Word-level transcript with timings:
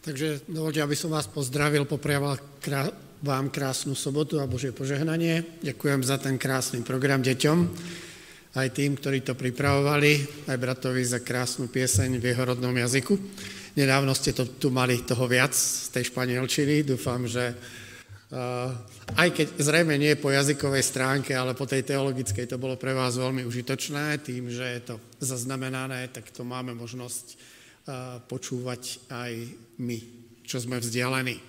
Takže 0.00 0.48
dovolte, 0.48 0.80
aby 0.80 0.96
som 0.96 1.12
vás 1.12 1.28
pozdravil, 1.28 1.84
popriaval 1.84 2.40
vám 3.20 3.52
krásnu 3.52 3.92
sobotu 3.92 4.40
a 4.40 4.48
Božie 4.48 4.72
požehnanie. 4.72 5.60
Ďakujem 5.60 6.00
za 6.00 6.16
ten 6.16 6.40
krásny 6.40 6.80
program 6.80 7.20
deťom, 7.20 7.58
aj 8.56 8.68
tým, 8.72 8.96
ktorí 8.96 9.20
to 9.20 9.36
pripravovali, 9.36 10.44
aj 10.48 10.56
bratovi 10.56 11.04
za 11.04 11.20
krásnu 11.20 11.68
pieseň 11.68 12.16
v 12.16 12.32
jeho 12.32 12.42
rodnom 12.48 12.72
jazyku. 12.72 13.12
Nedávno 13.76 14.16
ste 14.16 14.32
to 14.32 14.48
tu 14.48 14.72
mali 14.72 15.04
toho 15.04 15.28
viac 15.28 15.52
z 15.52 15.92
tej 15.92 16.08
španielčiny. 16.08 16.80
Dúfam, 16.80 17.28
že 17.28 17.52
uh, 17.52 18.72
aj 19.20 19.28
keď 19.36 19.46
zrejme 19.60 20.00
nie 20.00 20.16
po 20.16 20.32
jazykovej 20.32 20.80
stránke, 20.80 21.36
ale 21.36 21.52
po 21.52 21.68
tej 21.68 21.84
teologickej 21.84 22.48
to 22.48 22.56
bolo 22.56 22.80
pre 22.80 22.96
vás 22.96 23.20
veľmi 23.20 23.44
užitočné. 23.44 24.16
Tým, 24.24 24.48
že 24.48 24.64
je 24.64 24.80
to 24.80 24.94
zaznamenané, 25.20 26.08
tak 26.08 26.32
to 26.32 26.40
máme 26.40 26.72
možnosť 26.72 27.49
počúvať 28.26 29.10
aj 29.10 29.32
my, 29.80 29.98
čo 30.44 30.60
sme 30.60 30.78
vzdialení. 30.78 31.40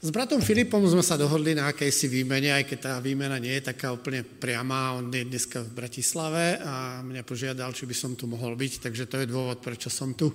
S 0.00 0.08
bratom 0.08 0.40
Filipom 0.40 0.80
sme 0.88 1.04
sa 1.04 1.20
dohodli 1.20 1.52
na 1.52 1.68
akejsi 1.68 2.08
výmene, 2.08 2.56
aj 2.56 2.64
keď 2.72 2.78
tá 2.80 2.92
výmena 3.04 3.36
nie 3.36 3.52
je 3.60 3.68
taká 3.68 3.92
úplne 3.92 4.24
priama. 4.24 4.96
On 4.96 5.04
je 5.12 5.28
dneska 5.28 5.60
v 5.60 5.76
Bratislave 5.76 6.56
a 6.56 7.04
mňa 7.04 7.20
požiadal, 7.20 7.76
či 7.76 7.84
by 7.84 7.92
som 7.92 8.16
tu 8.16 8.24
mohol 8.24 8.56
byť, 8.56 8.88
takže 8.88 9.04
to 9.04 9.20
je 9.20 9.28
dôvod, 9.28 9.60
prečo 9.60 9.92
som 9.92 10.16
tu. 10.16 10.32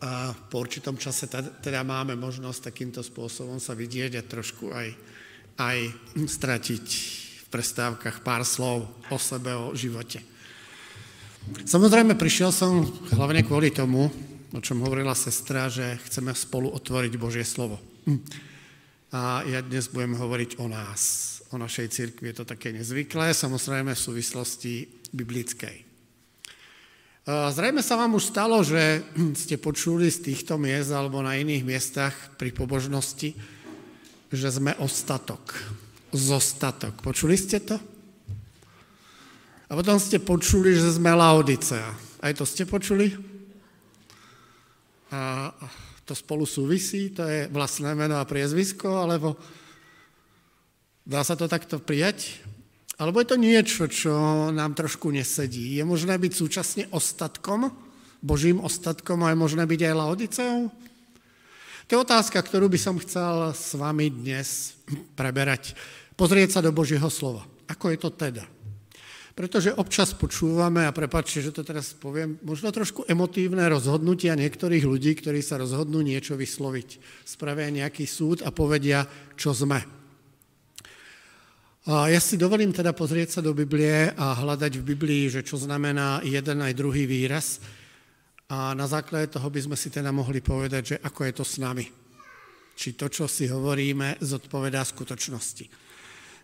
A 0.00 0.32
po 0.32 0.64
určitom 0.64 0.96
čase 0.96 1.28
teda 1.60 1.84
máme 1.84 2.16
možnosť 2.16 2.72
takýmto 2.72 3.04
spôsobom 3.04 3.60
sa 3.60 3.76
vidieť 3.76 4.16
a 4.16 4.24
trošku 4.24 4.72
aj, 4.72 4.88
aj 5.60 5.78
stratiť 6.16 6.86
v 7.44 7.46
prestávkach 7.52 8.24
pár 8.24 8.48
slov 8.48 8.88
o 9.12 9.18
sebe, 9.20 9.52
o 9.52 9.76
živote. 9.76 10.24
Samozrejme, 11.48 12.16
prišiel 12.16 12.52
som 12.52 12.84
hlavne 13.12 13.44
kvôli 13.44 13.72
tomu, 13.72 14.08
o 14.52 14.60
čom 14.60 14.80
hovorila 14.84 15.12
sestra, 15.12 15.68
že 15.68 16.00
chceme 16.08 16.32
spolu 16.32 16.72
otvoriť 16.72 17.12
Božie 17.20 17.44
slovo. 17.44 17.80
A 19.12 19.44
ja 19.48 19.64
dnes 19.64 19.88
budem 19.88 20.16
hovoriť 20.16 20.60
o 20.60 20.68
nás, 20.68 21.00
o 21.52 21.56
našej 21.56 21.88
cirkvi. 21.88 22.32
Je 22.32 22.36
to 22.40 22.48
také 22.48 22.72
nezvyklé, 22.72 23.32
samozrejme 23.32 23.96
v 23.96 24.04
súvislosti 24.04 24.88
biblickej. 25.12 25.88
Zrejme 27.28 27.84
sa 27.84 28.00
vám 28.00 28.16
už 28.16 28.32
stalo, 28.32 28.64
že 28.64 29.04
ste 29.44 29.60
počuli 29.60 30.08
z 30.08 30.32
týchto 30.32 30.56
miest 30.56 30.92
alebo 30.92 31.20
na 31.20 31.36
iných 31.36 31.64
miestach 31.64 32.14
pri 32.40 32.56
pobožnosti, 32.56 33.36
že 34.32 34.48
sme 34.48 34.76
ostatok, 34.80 35.56
zostatok. 36.12 37.00
Počuli 37.04 37.36
ste 37.36 37.60
to? 37.60 37.76
A 39.68 39.76
potom 39.76 40.00
ste 40.00 40.16
počuli, 40.16 40.72
že 40.72 40.96
sme 40.96 41.12
Laodicea. 41.12 41.92
Aj 42.24 42.32
to 42.32 42.48
ste 42.48 42.64
počuli? 42.64 43.12
A 45.12 45.52
to 46.08 46.16
spolu 46.16 46.48
súvisí, 46.48 47.12
to 47.12 47.20
je 47.28 47.52
vlastné 47.52 47.92
meno 47.92 48.16
a 48.16 48.24
priezvisko, 48.24 49.04
alebo 49.04 49.36
dá 51.04 51.20
sa 51.20 51.36
to 51.36 51.44
takto 51.44 51.84
prijať? 51.84 52.40
Alebo 52.96 53.20
je 53.20 53.28
to 53.28 53.36
niečo, 53.36 53.84
čo 53.92 54.12
nám 54.50 54.72
trošku 54.72 55.12
nesedí? 55.12 55.76
Je 55.76 55.84
možné 55.84 56.16
byť 56.16 56.32
súčasne 56.32 56.84
ostatkom, 56.88 57.68
Božím 58.18 58.58
ostatkom 58.58 59.22
a 59.22 59.30
je 59.30 59.38
možné 59.38 59.62
byť 59.68 59.80
aj 59.84 59.94
Laodiceou? 59.94 60.60
To 61.86 61.90
je 61.92 62.04
otázka, 62.04 62.40
ktorú 62.40 62.68
by 62.72 62.80
som 62.80 63.00
chcel 63.00 63.54
s 63.54 63.72
vami 63.78 64.10
dnes 64.12 64.76
preberať. 65.14 65.72
Pozrieť 66.18 66.58
sa 66.58 66.60
do 66.64 66.74
Božieho 66.74 67.06
slova. 67.08 67.46
Ako 67.70 67.94
je 67.94 67.98
to 68.00 68.10
teda? 68.12 68.44
Pretože 69.38 69.70
občas 69.70 70.18
počúvame, 70.18 70.82
a 70.82 70.90
prepáčte, 70.90 71.38
že 71.38 71.54
to 71.54 71.62
teraz 71.62 71.94
poviem, 71.94 72.42
možno 72.42 72.74
trošku 72.74 73.06
emotívne 73.06 73.62
rozhodnutia 73.70 74.34
niektorých 74.34 74.82
ľudí, 74.82 75.14
ktorí 75.14 75.46
sa 75.46 75.62
rozhodnú 75.62 76.02
niečo 76.02 76.34
vysloviť. 76.34 77.22
Spravia 77.22 77.70
nejaký 77.70 78.02
súd 78.02 78.42
a 78.42 78.50
povedia, 78.50 79.06
čo 79.38 79.54
sme. 79.54 79.78
A 81.86 82.10
ja 82.10 82.18
si 82.18 82.34
dovolím 82.34 82.74
teda 82.74 82.90
pozrieť 82.90 83.38
sa 83.38 83.40
do 83.40 83.54
Biblie 83.54 84.10
a 84.10 84.34
hľadať 84.34 84.82
v 84.82 84.86
Biblii, 84.90 85.30
že 85.30 85.46
čo 85.46 85.54
znamená 85.54 86.18
jeden 86.26 86.58
aj 86.58 86.74
druhý 86.74 87.06
výraz. 87.06 87.62
A 88.50 88.74
na 88.74 88.90
základe 88.90 89.30
toho 89.30 89.46
by 89.46 89.70
sme 89.70 89.78
si 89.78 89.86
teda 89.86 90.10
mohli 90.10 90.42
povedať, 90.42 90.82
že 90.82 90.96
ako 90.98 91.20
je 91.22 91.32
to 91.38 91.44
s 91.46 91.62
nami. 91.62 91.86
Či 92.74 92.98
to, 92.98 93.06
čo 93.06 93.30
si 93.30 93.46
hovoríme, 93.46 94.18
zodpovedá 94.18 94.82
skutočnosti. 94.82 95.87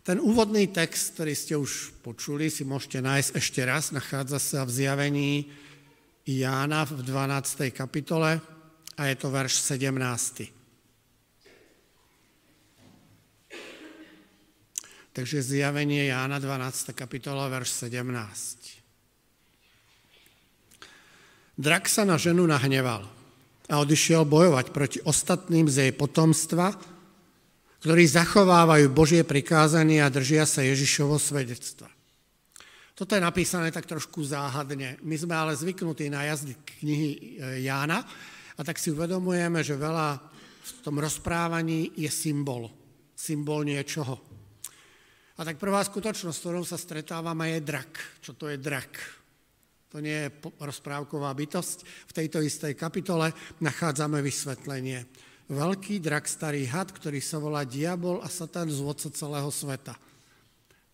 Ten 0.04 0.20
úvodný 0.20 0.68
text, 0.68 1.16
ktorý 1.16 1.32
ste 1.32 1.56
už 1.56 1.96
počuli, 2.04 2.52
si 2.52 2.60
môžete 2.60 3.00
nájsť 3.00 3.30
ešte 3.40 3.64
raz. 3.64 3.88
Nachádza 3.88 4.36
sa 4.36 4.60
v 4.68 4.84
zjavení 4.84 5.48
Jána 6.28 6.84
v 6.84 7.00
12. 7.00 7.72
kapitole 7.72 8.36
a 9.00 9.02
je 9.08 9.16
to 9.16 9.32
verš 9.32 9.64
17. 9.64 10.52
Takže 15.16 15.40
zjavenie 15.40 16.12
Jána 16.12 16.36
12. 16.36 16.92
kapitola, 16.92 17.48
verš 17.48 17.88
17. 17.88 18.04
Drak 21.56 21.88
sa 21.88 22.04
na 22.04 22.20
ženu 22.20 22.44
nahneval 22.44 23.08
a 23.72 23.74
odišiel 23.80 24.28
bojovať 24.28 24.68
proti 24.68 25.00
ostatným 25.00 25.64
z 25.64 25.88
jej 25.88 25.92
potomstva, 25.96 26.76
ktorí 27.84 28.08
zachovávajú 28.08 28.88
Božie 28.96 29.20
prikázanie 29.28 30.00
a 30.00 30.08
držia 30.08 30.48
sa 30.48 30.64
Ježišovo 30.64 31.20
svedectva. 31.20 31.92
Toto 32.96 33.12
je 33.12 33.20
napísané 33.20 33.68
tak 33.68 33.84
trošku 33.84 34.24
záhadne. 34.24 34.96
My 35.04 35.20
sme 35.20 35.36
ale 35.36 35.52
zvyknutí 35.52 36.08
na 36.08 36.24
jazdy 36.24 36.56
knihy 36.80 37.10
e, 37.12 37.20
Jána 37.68 38.00
a 38.56 38.60
tak 38.64 38.80
si 38.80 38.88
uvedomujeme, 38.88 39.60
že 39.60 39.76
veľa 39.76 40.16
v 40.64 40.70
tom 40.80 40.96
rozprávaní 40.96 41.92
je 41.92 42.08
symbol. 42.08 42.72
Symbol 43.12 43.68
niečoho. 43.68 44.16
A 45.36 45.44
tak 45.44 45.60
prvá 45.60 45.84
skutočnosť, 45.84 46.32
s 46.32 46.40
ktorou 46.40 46.64
sa 46.64 46.80
stretávame, 46.80 47.52
je 47.52 47.68
drak. 47.68 47.92
Čo 48.24 48.32
to 48.32 48.48
je 48.48 48.56
drak? 48.56 48.96
To 49.92 50.00
nie 50.00 50.24
je 50.24 50.32
rozprávková 50.56 51.36
bytosť. 51.36 51.78
V 52.08 52.16
tejto 52.16 52.40
istej 52.40 52.80
kapitole 52.80 53.28
nachádzame 53.60 54.24
vysvetlenie 54.24 55.04
veľký 55.48 56.00
drak, 56.00 56.24
starý 56.24 56.64
had, 56.68 56.88
ktorý 56.88 57.20
sa 57.20 57.36
volá 57.36 57.68
diabol 57.68 58.20
a 58.24 58.28
satan 58.32 58.72
zvodca 58.72 59.12
celého 59.12 59.50
sveta. 59.52 59.96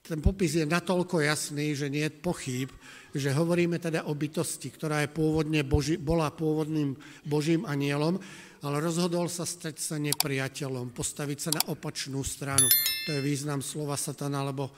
Ten 0.00 0.18
popis 0.18 0.58
je 0.58 0.66
natoľko 0.66 1.22
jasný, 1.22 1.76
že 1.76 1.92
nie 1.92 2.08
je 2.08 2.18
pochyb, 2.18 2.68
že 3.14 3.30
hovoríme 3.30 3.78
teda 3.78 4.08
o 4.08 4.16
bytosti, 4.16 4.72
ktorá 4.72 5.04
je 5.06 5.12
pôvodne 5.12 5.62
Boži, 5.62 6.00
bola 6.00 6.32
pôvodným 6.32 6.96
Božím 7.22 7.62
anielom, 7.68 8.18
ale 8.60 8.76
rozhodol 8.80 9.28
sa 9.30 9.46
stať 9.46 9.76
sa 9.78 9.96
nepriateľom, 10.02 10.92
postaviť 10.92 11.38
sa 11.38 11.50
na 11.54 11.62
opačnú 11.70 12.20
stranu. 12.26 12.66
To 13.06 13.10
je 13.16 13.20
význam 13.22 13.64
slova 13.64 13.96
satan 13.96 14.34
alebo, 14.36 14.68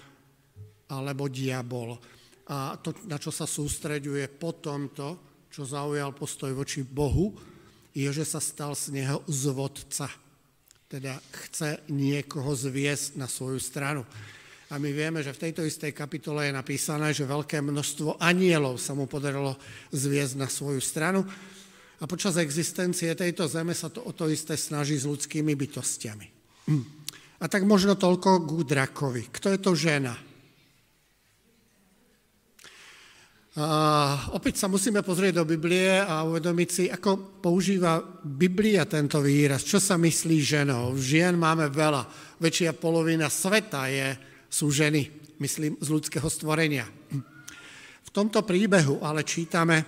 alebo 0.90 1.26
diabol. 1.26 1.98
A 2.50 2.76
to, 2.78 2.92
na 3.06 3.16
čo 3.16 3.30
sa 3.30 3.46
sústreďuje 3.46 4.26
po 4.36 4.58
tomto, 4.58 5.32
čo 5.52 5.66
zaujal 5.68 6.14
postoj 6.16 6.50
voči 6.56 6.82
Bohu, 6.82 7.51
je, 7.92 8.08
že 8.08 8.24
sa 8.24 8.40
stal 8.40 8.72
z 8.72 8.92
neho 8.92 9.20
zvodca. 9.28 10.08
Teda 10.88 11.16
chce 11.32 11.80
niekoho 11.88 12.52
zviesť 12.52 13.16
na 13.16 13.28
svoju 13.28 13.60
stranu. 13.60 14.04
A 14.72 14.80
my 14.80 14.88
vieme, 14.88 15.20
že 15.20 15.36
v 15.36 15.42
tejto 15.48 15.60
istej 15.68 15.92
kapitole 15.92 16.48
je 16.48 16.56
napísané, 16.56 17.12
že 17.12 17.28
veľké 17.28 17.60
množstvo 17.60 18.16
anielov 18.16 18.80
sa 18.80 18.96
mu 18.96 19.04
podarilo 19.04 19.60
zviesť 19.92 20.34
na 20.40 20.48
svoju 20.48 20.80
stranu. 20.80 21.28
A 22.00 22.08
počas 22.08 22.40
existencie 22.40 23.12
tejto 23.12 23.44
zeme 23.46 23.76
sa 23.76 23.92
to 23.92 24.00
o 24.00 24.16
to 24.16 24.32
isté 24.32 24.56
snaží 24.56 24.96
s 24.96 25.04
ľudskými 25.04 25.52
bytostiami. 25.52 26.26
A 27.42 27.44
tak 27.52 27.68
možno 27.68 28.00
toľko 28.00 28.48
k 28.48 28.50
drakovi. 28.64 29.22
Kto 29.28 29.52
je 29.52 29.58
to 29.60 29.72
žena? 29.76 30.16
A 33.52 34.32
opäť 34.32 34.64
sa 34.64 34.72
musíme 34.72 35.04
pozrieť 35.04 35.36
do 35.36 35.44
Biblie 35.44 36.00
a 36.00 36.24
uvedomiť 36.24 36.68
si, 36.72 36.84
ako 36.88 37.36
používa 37.44 38.00
Biblia 38.24 38.88
tento 38.88 39.20
výraz, 39.20 39.60
čo 39.60 39.76
sa 39.76 40.00
myslí 40.00 40.40
ženou. 40.40 40.96
Žien 40.96 41.36
máme 41.36 41.68
veľa, 41.68 42.08
väčšia 42.40 42.72
polovina 42.72 43.28
sveta 43.28 43.92
je, 43.92 44.16
sú 44.48 44.72
ženy, 44.72 45.36
myslím, 45.36 45.76
z 45.84 45.88
ľudského 45.92 46.24
stvorenia. 46.32 46.88
V 48.00 48.08
tomto 48.08 48.40
príbehu 48.40 49.04
ale 49.04 49.20
čítame, 49.20 49.84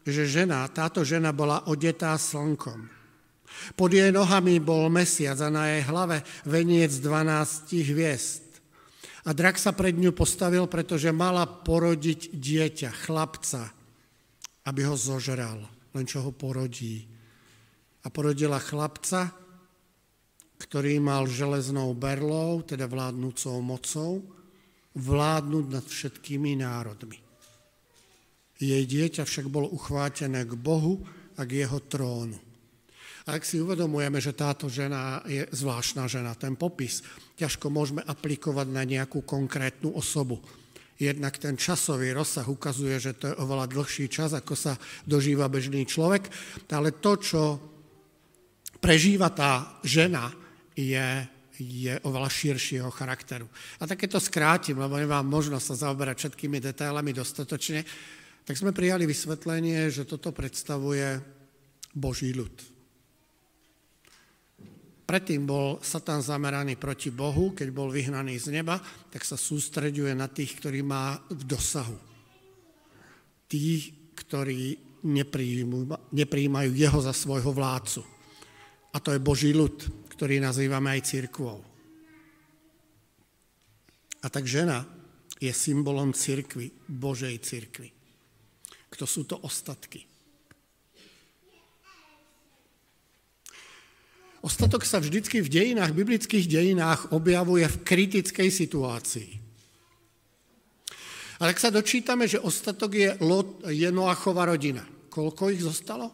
že 0.00 0.24
žena, 0.24 0.64
táto 0.72 1.04
žena 1.04 1.36
bola 1.36 1.68
odetá 1.68 2.16
slnkom. 2.16 2.88
Pod 3.76 3.92
jej 3.92 4.08
nohami 4.12 4.64
bol 4.64 4.88
mesiac 4.88 5.36
a 5.44 5.48
na 5.52 5.76
jej 5.76 5.84
hlave 5.88 6.24
veniec 6.48 6.92
12 7.04 7.68
hviezd. 7.68 8.43
A 9.24 9.32
drak 9.32 9.56
sa 9.56 9.72
pred 9.72 9.96
ňu 9.96 10.12
postavil, 10.12 10.68
pretože 10.68 11.08
mala 11.08 11.48
porodiť 11.48 12.36
dieťa, 12.36 12.90
chlapca, 13.08 13.72
aby 14.68 14.80
ho 14.84 14.96
zožral, 14.96 15.64
len 15.96 16.04
čo 16.04 16.20
ho 16.20 16.32
porodí. 16.32 17.08
A 18.04 18.12
porodila 18.12 18.60
chlapca, 18.60 19.32
ktorý 20.60 21.00
mal 21.00 21.24
železnou 21.24 21.96
berlou, 21.96 22.60
teda 22.60 22.84
vládnúcou 22.84 23.64
mocou, 23.64 24.20
vládnuť 24.92 25.64
nad 25.72 25.84
všetkými 25.84 26.60
národmi. 26.60 27.18
Jej 28.60 28.84
dieťa 28.86 29.24
však 29.24 29.50
bolo 29.50 29.72
uchvátené 29.72 30.44
k 30.46 30.52
Bohu 30.54 31.00
a 31.34 31.42
k 31.42 31.64
jeho 31.64 31.80
trónu. 31.80 32.38
A 33.24 33.40
ak 33.40 33.42
si 33.42 33.56
uvedomujeme, 33.56 34.20
že 34.20 34.36
táto 34.36 34.68
žena 34.68 35.24
je 35.24 35.48
zvláštna 35.48 36.04
žena, 36.06 36.36
ten 36.36 36.54
popis 36.60 37.00
ťažko 37.34 37.66
môžeme 37.70 38.02
aplikovať 38.06 38.66
na 38.70 38.86
nejakú 38.86 39.26
konkrétnu 39.26 39.90
osobu. 39.94 40.38
Jednak 40.94 41.34
ten 41.42 41.58
časový 41.58 42.14
rozsah 42.14 42.46
ukazuje, 42.46 42.94
že 43.02 43.18
to 43.18 43.34
je 43.34 43.38
oveľa 43.42 43.66
dlhší 43.66 44.06
čas, 44.06 44.30
ako 44.30 44.54
sa 44.54 44.78
dožíva 45.02 45.50
bežný 45.50 45.82
človek, 45.82 46.30
ale 46.70 46.94
to, 46.94 47.12
čo 47.18 47.42
prežíva 48.78 49.34
tá 49.34 49.82
žena, 49.82 50.30
je, 50.74 51.02
je 51.58 51.94
oveľa 52.06 52.30
širšieho 52.30 52.90
charakteru. 52.94 53.46
A 53.78 53.86
také 53.90 54.06
to 54.06 54.22
skrátim, 54.22 54.78
lebo 54.78 54.98
nemám 54.98 55.26
možnosť 55.26 55.66
sa 55.74 55.90
zaoberať 55.90 56.26
všetkými 56.26 56.62
detailami 56.62 57.10
dostatočne, 57.14 57.82
tak 58.44 58.54
sme 58.54 58.76
prijali 58.76 59.08
vysvetlenie, 59.08 59.90
že 59.90 60.06
toto 60.06 60.30
predstavuje 60.30 61.18
Boží 61.94 62.34
ľud. 62.34 62.73
Predtým 65.04 65.44
bol 65.44 65.84
Satan 65.84 66.24
zameraný 66.24 66.80
proti 66.80 67.12
Bohu, 67.12 67.52
keď 67.52 67.68
bol 67.68 67.92
vyhnaný 67.92 68.40
z 68.40 68.56
neba, 68.56 68.80
tak 69.12 69.20
sa 69.20 69.36
sústreďuje 69.36 70.16
na 70.16 70.32
tých, 70.32 70.56
ktorí 70.56 70.80
má 70.80 71.20
v 71.28 71.44
dosahu. 71.44 71.96
Tých, 73.44 74.16
ktorí 74.16 74.80
nepríjmajú 76.16 76.70
jeho 76.72 77.00
za 77.04 77.12
svojho 77.12 77.52
vládcu. 77.52 78.00
A 78.94 79.02
to 79.02 79.12
je 79.12 79.20
Boží 79.20 79.52
ľud, 79.52 79.76
ktorý 80.16 80.40
nazývame 80.40 80.96
aj 80.96 81.04
církvou. 81.04 81.60
A 84.24 84.26
tak 84.32 84.48
žena 84.48 84.88
je 85.36 85.52
symbolom 85.52 86.16
církvy, 86.16 86.72
Božej 86.88 87.36
církvy. 87.44 87.92
Kto 88.88 89.04
sú 89.04 89.28
to 89.28 89.36
ostatky? 89.44 90.13
Ostatok 94.44 94.84
sa 94.84 95.00
vždycky 95.00 95.40
v 95.40 95.48
dejinách, 95.48 95.96
biblických 95.96 96.44
dejinách 96.44 97.16
objavuje 97.16 97.64
v 97.64 97.80
kritickej 97.80 98.52
situácii. 98.52 99.30
Ale 101.40 101.56
ak 101.56 101.58
sa 101.58 101.72
dočítame, 101.72 102.28
že 102.28 102.44
ostatok 102.44 102.92
je, 102.92 103.10
Lot, 103.24 103.64
je 103.72 103.88
Noachova 103.88 104.44
rodina, 104.44 104.84
koľko 105.08 105.48
ich 105.48 105.64
zostalo? 105.64 106.12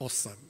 Osem. 0.00 0.40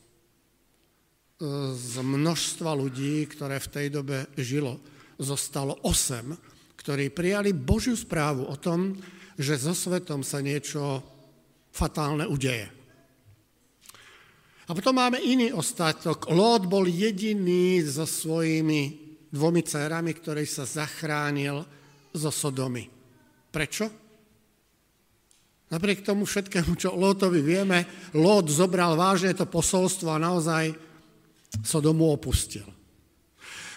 Z 1.75 1.95
množstva 1.99 2.79
ľudí, 2.79 3.27
ktoré 3.27 3.59
v 3.59 3.71
tej 3.71 3.87
dobe 3.91 4.31
žilo, 4.39 4.79
zostalo 5.19 5.83
osem, 5.83 6.31
ktorí 6.79 7.11
prijali 7.11 7.51
Božiu 7.51 7.99
správu 7.99 8.47
o 8.47 8.55
tom, 8.55 8.95
že 9.35 9.59
so 9.59 9.75
svetom 9.75 10.23
sa 10.23 10.39
niečo 10.39 11.03
fatálne 11.75 12.23
udeje. 12.23 12.78
A 14.69 14.77
potom 14.77 15.01
máme 15.01 15.17
iný 15.25 15.49
ostatok. 15.57 16.29
Lót 16.29 16.69
bol 16.69 16.85
jediný 16.85 17.81
so 17.81 18.05
svojimi 18.05 19.09
dvomi 19.33 19.65
dcerami, 19.65 20.13
ktorý 20.13 20.45
sa 20.45 20.69
zachránil 20.69 21.65
zo 22.13 22.29
Sodomy. 22.29 22.85
Prečo? 23.49 23.89
Napriek 25.69 26.05
tomu 26.05 26.25
všetkému, 26.25 26.77
čo 26.77 26.97
Lótovi 26.97 27.41
vieme, 27.41 27.85
Lót 28.17 28.49
zobral 28.53 28.97
vážne 28.97 29.33
to 29.33 29.49
posolstvo 29.49 30.13
a 30.13 30.21
naozaj 30.21 30.73
Sodomu 31.65 32.13
opustil. 32.13 32.65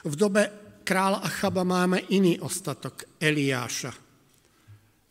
V 0.04 0.14
dobe 0.16 0.44
kráľa 0.84 1.24
Achaba 1.24 1.64
máme 1.64 2.12
iný 2.12 2.36
ostatok, 2.40 3.16
Eliáša. 3.16 4.11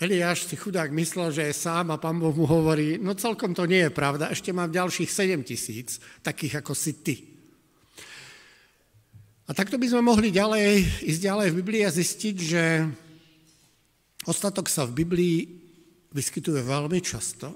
Eliáš 0.00 0.49
si 0.49 0.56
chudák 0.56 0.88
myslel, 0.97 1.29
že 1.29 1.44
je 1.44 1.52
sám 1.52 1.93
a 1.93 2.00
pán 2.00 2.17
Boh 2.17 2.32
mu 2.32 2.49
hovorí, 2.49 2.97
no 2.97 3.12
celkom 3.12 3.52
to 3.52 3.69
nie 3.69 3.85
je 3.85 3.93
pravda, 3.93 4.32
ešte 4.32 4.49
mám 4.49 4.73
ďalších 4.73 5.12
7 5.12 5.44
tisíc, 5.44 6.00
takých 6.25 6.64
ako 6.64 6.73
si 6.73 7.05
ty. 7.05 7.17
A 9.44 9.52
takto 9.52 9.76
by 9.76 9.85
sme 9.93 10.00
mohli 10.00 10.32
ďalej, 10.32 11.05
ísť 11.05 11.20
ďalej 11.20 11.49
v 11.52 11.58
Biblii 11.61 11.82
a 11.85 11.93
zistiť, 11.93 12.37
že 12.41 12.64
ostatok 14.25 14.73
sa 14.73 14.88
v 14.88 15.05
Biblii 15.05 15.37
vyskytuje 16.17 16.64
veľmi 16.64 16.97
často, 17.05 17.52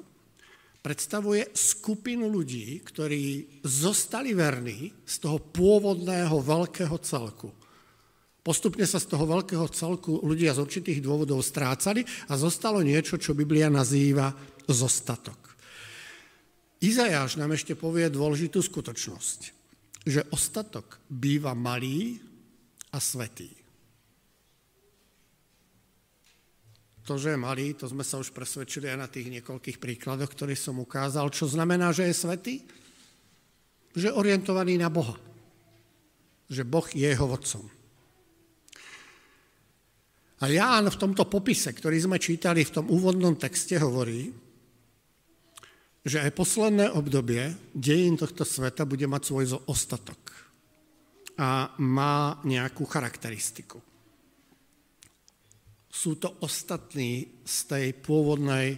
predstavuje 0.85 1.49
skupinu 1.57 2.29
ľudí, 2.29 2.85
ktorí 2.85 3.57
zostali 3.65 4.37
verní 4.37 4.93
z 5.01 5.15
toho 5.17 5.41
pôvodného 5.41 6.37
veľkého 6.45 7.01
celku– 7.01 7.49
Postupne 8.45 8.85
sa 8.85 9.01
z 9.01 9.09
toho 9.09 9.25
veľkého 9.25 9.65
celku 9.73 10.21
ľudia 10.21 10.53
z 10.53 10.61
určitých 10.61 11.01
dôvodov 11.01 11.41
strácali 11.41 12.05
a 12.29 12.37
zostalo 12.37 12.85
niečo, 12.85 13.17
čo 13.17 13.33
Biblia 13.33 13.73
nazýva 13.73 14.37
zostatok. 14.69 15.57
Izajáš 16.85 17.41
nám 17.41 17.57
ešte 17.57 17.73
povie 17.73 18.13
dôležitú 18.13 18.61
skutočnosť, 18.61 19.41
že 20.05 20.29
ostatok 20.29 21.01
býva 21.09 21.57
malý 21.57 22.21
a 22.93 23.01
svetý. 23.01 23.49
To, 27.09 27.17
že 27.17 27.33
je 27.33 27.41
malý, 27.41 27.73
to 27.73 27.89
sme 27.89 28.05
sa 28.05 28.21
už 28.21 28.33
presvedčili 28.37 28.93
aj 28.93 28.99
na 29.01 29.09
tých 29.09 29.29
niekoľkých 29.41 29.81
príkladoch, 29.81 30.29
ktorých 30.29 30.61
som 30.61 30.77
ukázal. 30.81 31.33
Čo 31.33 31.49
znamená, 31.49 31.97
že 31.97 32.09
je 32.09 32.17
svetý? 32.17 32.55
Že 33.97 34.13
je 34.13 34.17
orientovaný 34.17 34.77
na 34.77 34.93
Boha. 34.93 35.17
Že 36.53 36.69
Boh 36.69 36.89
je 36.93 37.09
jeho 37.09 37.25
vodcom. 37.25 37.84
A 40.43 40.51
Ján 40.51 40.91
v 40.91 41.01
tomto 41.01 41.31
popise, 41.31 41.71
ktorý 41.71 42.01
sme 42.03 42.19
čítali 42.19 42.67
v 42.67 42.75
tom 42.75 42.91
úvodnom 42.91 43.39
texte, 43.39 43.79
hovorí, 43.79 44.35
že 46.05 46.21
aj 46.21 46.37
posledné 46.37 46.91
obdobie 46.93 47.55
dejín 47.73 48.19
tohto 48.19 48.45
sveta 48.45 48.85
bude 48.85 49.09
mať 49.09 49.23
svoj 49.25 49.45
ostatok 49.71 50.21
a 51.41 51.73
má 51.81 52.43
nejakú 52.45 52.85
charakteristiku. 52.85 53.81
Sú 55.89 56.19
to 56.19 56.43
ostatní 56.43 57.41
z 57.47 57.57
tej 57.71 57.87
pôvodnej 58.05 58.77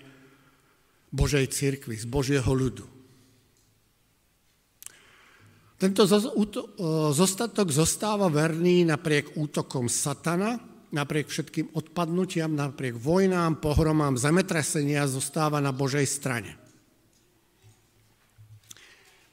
Božej 1.11 1.49
církvy, 1.49 1.97
z 1.97 2.06
Božieho 2.06 2.52
ľudu. 2.52 2.85
Tento 5.81 6.05
zostatok 7.11 7.69
zostáva 7.73 8.29
verný 8.29 8.85
napriek 8.87 9.35
útokom 9.35 9.88
satana, 9.88 10.75
napriek 10.96 11.28
všetkým 11.28 11.76
odpadnutiam, 11.76 12.56
napriek 12.56 12.96
vojnám, 12.96 13.60
pohromám, 13.60 14.16
zemetrasenia 14.16 15.04
zostáva 15.04 15.60
na 15.60 15.76
Božej 15.76 16.08
strane. 16.08 16.56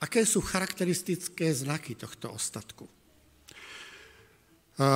Aké 0.04 0.27
sú 0.27 0.44
charakteristické 0.44 1.47
znaky 1.56 1.95
tohto 1.95 2.35
ostatku? 2.35 2.83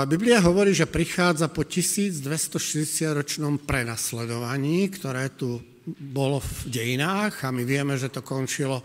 Biblia 0.09 0.43
hovorí, 0.43 0.75
že 0.75 0.89
prichádza 0.89 1.47
po 1.47 1.63
1260-ročnom 1.63 3.63
prenasledovaní, 3.63 4.91
ktoré 4.91 5.31
tu 5.31 5.63
bolo 5.87 6.43
v 6.43 6.51
dejinách 6.67 7.47
a 7.47 7.55
my 7.55 7.63
vieme, 7.63 7.95
že 7.95 8.11
to 8.11 8.19
končilo 8.19 8.83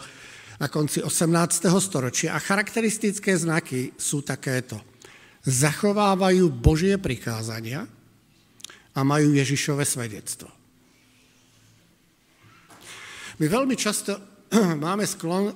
na 0.63 0.71
konci 0.71 1.03
18. 1.03 1.67
storočia. 1.83 2.37
A 2.37 2.39
charakteristické 2.39 3.35
znaky 3.35 3.91
sú 3.99 4.23
takéto– 4.23 4.79
zachovávajú 5.43 6.49
Božie 6.51 6.95
prikázania 6.99 7.87
a 8.95 9.01
majú 9.03 9.35
Ježišové 9.35 9.83
svedectvo. 9.83 10.51
My 13.41 13.47
veľmi 13.51 13.75
často 13.75 14.15
máme 14.85 15.03
sklon 15.09 15.51
uh, 15.51 15.55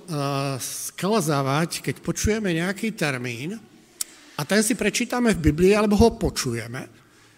sklzávať, 0.58 1.84
keď 1.86 2.02
počujeme 2.02 2.50
nejaký 2.50 2.96
termín 2.98 3.54
a 4.36 4.42
ten 4.42 4.60
si 4.64 4.74
prečítame 4.74 5.36
v 5.36 5.52
Biblii 5.52 5.72
alebo 5.76 5.94
ho 5.96 6.18
počujeme 6.18 6.80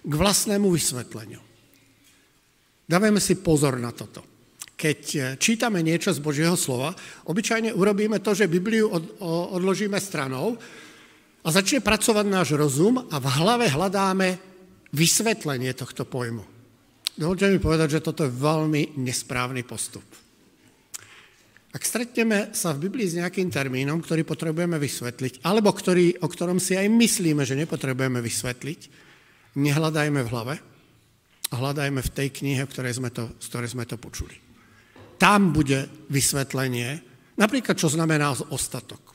k 0.02 0.12
vlastnému 0.14 0.72
vysvetleniu. 0.72 1.42
Dávame 2.88 3.20
si 3.20 3.36
pozor 3.36 3.76
na 3.76 3.92
toto. 3.92 4.24
Keď 4.78 5.00
eh, 5.18 5.22
čítame 5.36 5.84
niečo 5.84 6.14
z 6.14 6.24
Božieho 6.24 6.56
slova, 6.56 6.96
obyčajne 7.28 7.76
urobíme 7.76 8.22
to, 8.24 8.32
že 8.32 8.48
Bibliu 8.48 8.88
od, 8.88 9.20
odložíme 9.58 10.00
stranou 10.00 10.56
a 11.44 11.48
začne 11.54 11.84
pracovať 11.84 12.26
náš 12.26 12.48
rozum 12.58 12.98
a 12.98 13.16
v 13.16 13.26
hlave 13.38 13.66
hľadáme 13.70 14.28
vysvetlenie 14.90 15.70
tohto 15.76 16.08
pojmu. 16.08 16.42
Dovolte 17.18 17.50
mi 17.50 17.58
povedať, 17.58 17.98
že 17.98 18.04
toto 18.04 18.26
je 18.26 18.32
veľmi 18.34 18.98
nesprávny 19.02 19.66
postup. 19.66 20.06
Ak 21.68 21.84
stretneme 21.84 22.56
sa 22.56 22.72
v 22.72 22.88
Biblii 22.88 23.06
s 23.06 23.18
nejakým 23.18 23.52
termínom, 23.52 24.00
ktorý 24.00 24.24
potrebujeme 24.24 24.80
vysvetliť, 24.80 25.44
alebo 25.44 25.68
ktorý, 25.74 26.24
o 26.24 26.26
ktorom 26.30 26.56
si 26.56 26.78
aj 26.78 26.88
myslíme, 26.88 27.44
že 27.44 27.58
nepotrebujeme 27.58 28.24
vysvetliť, 28.24 28.80
nehľadajme 29.58 30.20
v 30.24 30.32
hlave 30.32 30.54
a 31.52 31.54
hľadajme 31.54 32.00
v 32.00 32.14
tej 32.14 32.28
knihe, 32.32 32.62
ktorej 32.64 32.96
sme 32.96 33.12
to, 33.12 33.28
z 33.36 33.46
ktorej 33.52 33.70
sme 33.76 33.84
to 33.84 34.00
počuli. 34.00 34.32
Tam 35.20 35.52
bude 35.52 36.08
vysvetlenie, 36.08 37.02
napríklad 37.36 37.76
čo 37.76 37.92
znamená 37.92 38.32
ostatok 38.48 39.07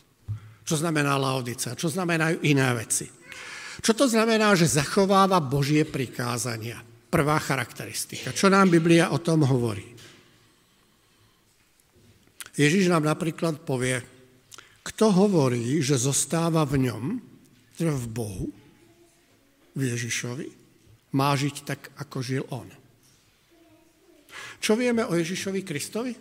čo 0.63 0.75
znamená 0.79 1.20
Laodica, 1.20 1.75
čo 1.75 1.91
znamenajú 1.91 2.43
iné 2.48 2.67
veci. 2.75 3.08
Čo 3.84 3.91
to 3.93 4.05
znamená, 4.08 4.55
že 4.55 4.70
zachováva 4.70 5.43
Božie 5.43 5.84
prikázania? 5.84 6.79
Prvá 7.12 7.38
charakteristika. 7.38 8.34
Čo 8.34 8.50
nám 8.50 8.74
Biblia 8.74 9.13
o 9.13 9.22
tom 9.22 9.46
hovorí? 9.46 9.86
Ježiš 12.53 12.89
nám 12.89 13.05
napríklad 13.05 13.65
povie 13.65 14.13
kto 14.84 15.15
hovorí, 15.15 15.79
že 15.79 15.96
zostáva 15.96 16.67
v 16.67 16.91
ňom, 16.91 17.03
teda 17.79 17.96
v 17.96 18.08
Bohu, 18.12 18.48
v 19.74 19.82
Ježišovi, 19.96 20.48
má 21.15 21.32
žiť 21.34 21.55
tak, 21.63 21.88
ako 22.03 22.17
žil 22.20 22.43
on. 22.51 22.67
Čo 24.60 24.75
vieme 24.75 25.08
o 25.08 25.15
Ježišovi 25.15 25.63
Kristovi? 25.63 26.13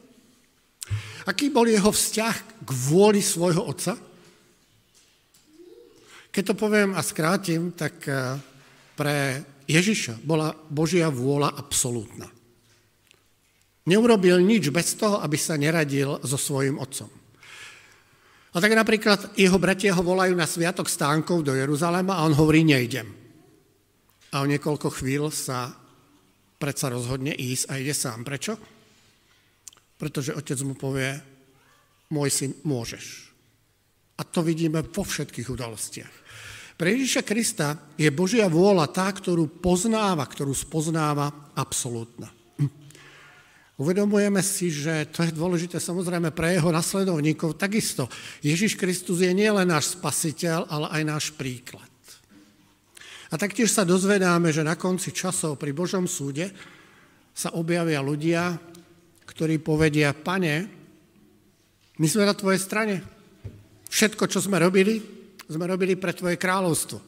Aký 1.27 1.51
bol 1.51 1.67
jeho 1.67 1.91
vzťah 1.91 2.37
k 2.63 2.71
vôli 2.71 3.19
svojho 3.19 3.67
otca? 3.67 3.99
Keď 6.33 6.43
to 6.49 6.55
poviem 6.57 6.97
a 6.97 7.05
skrátim, 7.05 7.77
tak 7.77 8.09
eh, 8.09 8.41
pre 8.97 9.45
Ježiša 9.69 10.25
bola 10.25 10.57
Božia 10.73 11.12
vôľa 11.12 11.55
absolútna. 11.61 12.27
Neurobil 13.83 14.39
nič 14.41 14.71
bez 14.71 14.95
toho, 14.95 15.21
aby 15.21 15.35
sa 15.37 15.59
neradil 15.59 16.17
so 16.23 16.39
svojim 16.39 16.79
otcom. 16.79 17.11
A 18.53 18.61
tak 18.61 18.77
napríklad 18.77 19.33
jeho 19.35 19.57
bratia 19.57 19.97
ho 19.97 20.05
volajú 20.05 20.37
na 20.37 20.45
sviatok 20.45 20.87
stánkov 20.87 21.41
do 21.41 21.57
Jeruzalema 21.57 22.21
a 22.21 22.25
on 22.29 22.37
hovorí, 22.37 22.62
nejdem. 22.62 23.09
A 24.33 24.45
o 24.45 24.49
niekoľko 24.49 24.93
chvíľ 24.93 25.33
sa 25.33 25.73
predsa 26.61 26.93
rozhodne 26.93 27.33
ísť 27.33 27.65
a 27.73 27.81
ide 27.81 27.97
sám. 27.97 28.23
Prečo? 28.23 28.55
Pretože 29.97 30.37
otec 30.37 30.59
mu 30.62 30.77
povie, 30.77 31.17
môj 32.12 32.29
syn, 32.29 32.53
môžeš. 32.62 33.35
A 34.21 34.23
to 34.23 34.45
vidíme 34.45 34.85
vo 34.85 35.03
všetkých 35.03 35.49
udalostiach. 35.49 36.22
Pre 36.83 36.99
Ježiša 36.99 37.23
Krista 37.23 37.79
je 37.95 38.11
Božia 38.11 38.51
vôľa 38.51 38.91
tá, 38.91 39.07
ktorú 39.07 39.62
poznáva, 39.62 40.27
ktorú 40.27 40.51
spoznáva 40.51 41.31
absolútna. 41.55 42.27
Uvedomujeme 43.79 44.43
si, 44.43 44.75
že 44.75 45.07
to 45.15 45.23
je 45.23 45.31
dôležité 45.31 45.79
samozrejme 45.79 46.35
pre 46.35 46.59
jeho 46.59 46.75
nasledovníkov. 46.75 47.55
Takisto 47.55 48.11
Ježiš 48.43 48.75
Kristus 48.75 49.23
je 49.23 49.31
nielen 49.31 49.71
náš 49.71 49.95
spasiteľ, 49.95 50.67
ale 50.67 50.91
aj 50.91 51.03
náš 51.07 51.25
príklad. 51.31 51.87
A 53.31 53.39
taktiež 53.39 53.71
sa 53.71 53.87
dozvedáme, 53.87 54.51
že 54.51 54.67
na 54.67 54.75
konci 54.75 55.15
časov 55.15 55.62
pri 55.62 55.71
Božom 55.71 56.11
súde 56.11 56.51
sa 57.31 57.55
objavia 57.55 58.03
ľudia, 58.03 58.59
ktorí 59.31 59.62
povedia, 59.62 60.19
pane, 60.19 60.67
my 61.95 62.07
sme 62.11 62.27
na 62.27 62.35
tvojej 62.35 62.59
strane. 62.59 62.99
Všetko, 63.87 64.27
čo 64.27 64.43
sme 64.43 64.59
robili, 64.59 65.22
sme 65.53 65.69
robili 65.69 65.95
pre 65.95 66.17
tvoje 66.17 66.41
kráľovstvo. 66.41 66.99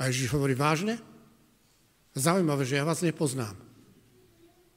A 0.00 0.08
Ježiš 0.08 0.32
hovorí, 0.32 0.56
vážne? 0.56 0.96
Zaujímavé, 2.16 2.64
že 2.64 2.80
ja 2.80 2.84
vás 2.88 3.04
nepoznám. 3.04 3.54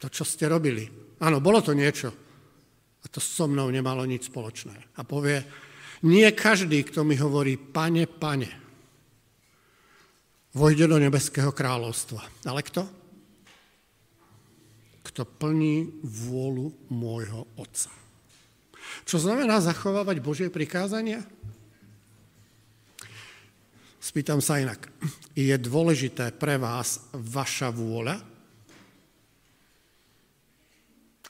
To, 0.04 0.12
čo 0.12 0.28
ste 0.28 0.52
robili. 0.52 0.92
Áno, 1.24 1.40
bolo 1.40 1.64
to 1.64 1.72
niečo. 1.72 2.12
A 3.04 3.06
to 3.08 3.24
so 3.24 3.48
mnou 3.48 3.72
nemalo 3.72 4.04
nič 4.04 4.28
spoločné. 4.28 5.00
A 5.00 5.08
povie, 5.08 5.44
nie 6.04 6.28
každý, 6.36 6.84
kto 6.84 7.08
mi 7.08 7.16
hovorí, 7.16 7.56
pane, 7.56 8.04
pane, 8.08 8.52
vojde 10.54 10.92
do 10.92 11.00
nebeského 11.00 11.56
kráľovstva. 11.56 12.22
Ale 12.44 12.62
kto? 12.64 12.84
Kto 15.04 15.24
plní 15.24 16.04
vôľu 16.04 16.92
môjho 16.92 17.48
Otca. 17.56 17.92
Čo 19.04 19.20
znamená 19.20 19.60
zachovávať 19.60 20.20
Božie 20.20 20.48
prikázania? 20.54 21.26
Spýtam 24.04 24.44
sa 24.44 24.60
inak. 24.60 24.92
Je 25.32 25.56
dôležité 25.56 26.36
pre 26.36 26.60
vás 26.60 27.08
vaša 27.16 27.72
vôľa? 27.72 28.20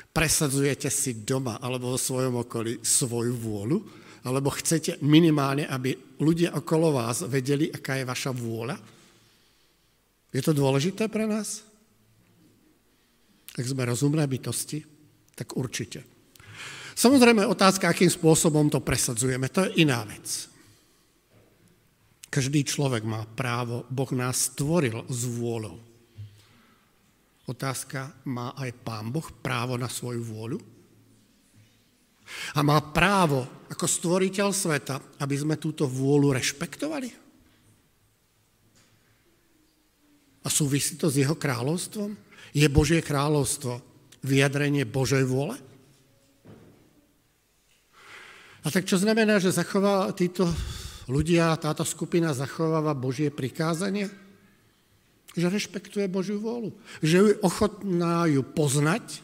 Presadzujete 0.09 0.89
si 0.89 1.21
doma 1.21 1.61
alebo 1.61 1.93
vo 1.93 2.01
svojom 2.01 2.41
okolí 2.41 2.81
svoju 2.81 3.37
vôľu? 3.37 3.77
Alebo 4.25 4.49
chcete 4.49 4.97
minimálne, 5.05 5.69
aby 5.69 5.93
ľudia 6.17 6.57
okolo 6.57 6.97
vás 6.97 7.21
vedeli, 7.29 7.69
aká 7.69 8.01
je 8.01 8.09
vaša 8.09 8.33
vôľa? 8.33 8.77
Je 10.33 10.41
to 10.41 10.57
dôležité 10.57 11.05
pre 11.13 11.29
nás? 11.29 11.61
Ak 13.53 13.69
sme 13.69 13.85
rozumné 13.85 14.25
bytosti, 14.25 14.81
tak 15.37 15.53
určite. 15.61 16.01
Samozrejme, 16.97 17.45
otázka, 17.45 17.85
akým 17.85 18.09
spôsobom 18.09 18.65
to 18.73 18.81
presadzujeme, 18.81 19.45
to 19.53 19.69
je 19.69 19.85
iná 19.85 20.01
vec. 20.09 20.52
Každý 22.33 22.65
človek 22.65 23.05
má 23.05 23.29
právo, 23.29 23.85
Boh 23.93 24.09
nás 24.17 24.49
stvoril 24.49 25.05
s 25.05 25.21
vôľou. 25.29 25.77
Otázka, 27.45 28.09
má 28.25 28.57
aj 28.57 28.73
Pán 28.81 29.13
Boh 29.13 29.29
právo 29.45 29.77
na 29.77 29.85
svoju 29.85 30.25
vôľu? 30.25 30.57
A 32.57 32.65
má 32.65 32.81
právo 32.81 33.45
ako 33.69 33.85
stvoriteľ 33.85 34.49
sveta, 34.49 34.97
aby 35.21 35.35
sme 35.37 35.61
túto 35.61 35.85
vôľu 35.85 36.33
rešpektovali? 36.33 37.13
A 40.41 40.47
súvisí 40.49 40.97
to 40.97 41.13
s 41.13 41.21
jeho 41.21 41.37
kráľovstvom? 41.37 42.17
Je 42.57 42.65
Božie 42.65 43.05
kráľovstvo 43.05 43.77
vyjadrenie 44.25 44.89
Božej 44.89 45.21
vôle? 45.29 45.53
A 48.65 48.71
tak 48.73 48.89
čo 48.89 48.97
znamená, 48.97 49.37
že 49.37 49.53
zachová 49.53 50.09
títo 50.17 50.49
ľudia, 51.07 51.55
táto 51.59 51.83
skupina 51.83 52.31
zachováva 52.31 52.95
Božie 52.95 53.33
prikázanie? 53.33 54.07
Že 55.33 55.49
rešpektuje 55.49 56.05
Božiu 56.05 56.37
vôľu. 56.37 56.71
Že 57.01 57.15
je 57.33 57.41
ochotná 57.41 58.29
ju 58.29 58.45
poznať 58.45 59.19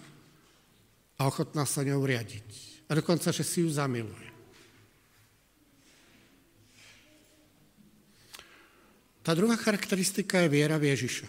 a 1.21 1.29
ochotná 1.29 1.67
sa 1.69 1.85
ňou 1.85 2.01
riadiť. 2.01 2.47
A 2.89 2.97
dokonca, 2.97 3.29
že 3.29 3.45
si 3.45 3.61
ju 3.61 3.69
zamiluje. 3.69 4.29
Tá 9.21 9.37
druhá 9.37 9.53
charakteristika 9.53 10.41
je 10.41 10.49
viera 10.49 10.81
v 10.81 10.89
Ježiša. 10.89 11.27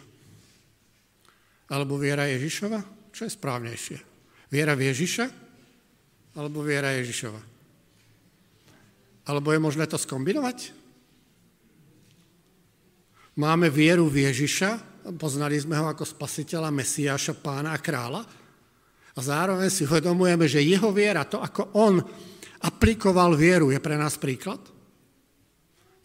Alebo 1.69 2.01
viera 2.01 2.25
Ježišova? 2.33 2.81
Čo 3.13 3.29
je 3.29 3.37
správnejšie? 3.37 3.99
Viera 4.49 4.73
v 4.73 4.89
Ježiša? 4.89 5.27
Alebo 6.39 6.65
viera 6.65 6.97
Ježišova? 6.97 7.50
Alebo 9.31 9.55
je 9.55 9.63
možné 9.63 9.87
to 9.87 9.95
skombinovať? 9.95 10.75
Máme 13.39 13.71
vieru 13.71 14.11
v 14.11 14.27
Ježiša, 14.27 14.83
poznali 15.15 15.55
sme 15.63 15.79
ho 15.79 15.87
ako 15.87 16.03
spasiteľa, 16.03 16.75
Mesiáša, 16.75 17.39
pána 17.39 17.73
a 17.73 17.79
kráľa, 17.79 18.27
a 19.15 19.19
zároveň 19.23 19.71
si 19.71 19.87
uvedomujeme, 19.87 20.51
že 20.51 20.67
jeho 20.67 20.91
viera, 20.91 21.23
to 21.23 21.39
ako 21.39 21.71
on 21.79 22.03
aplikoval 22.67 23.39
vieru, 23.39 23.71
je 23.71 23.79
pre 23.79 23.95
nás 23.95 24.19
príklad? 24.19 24.59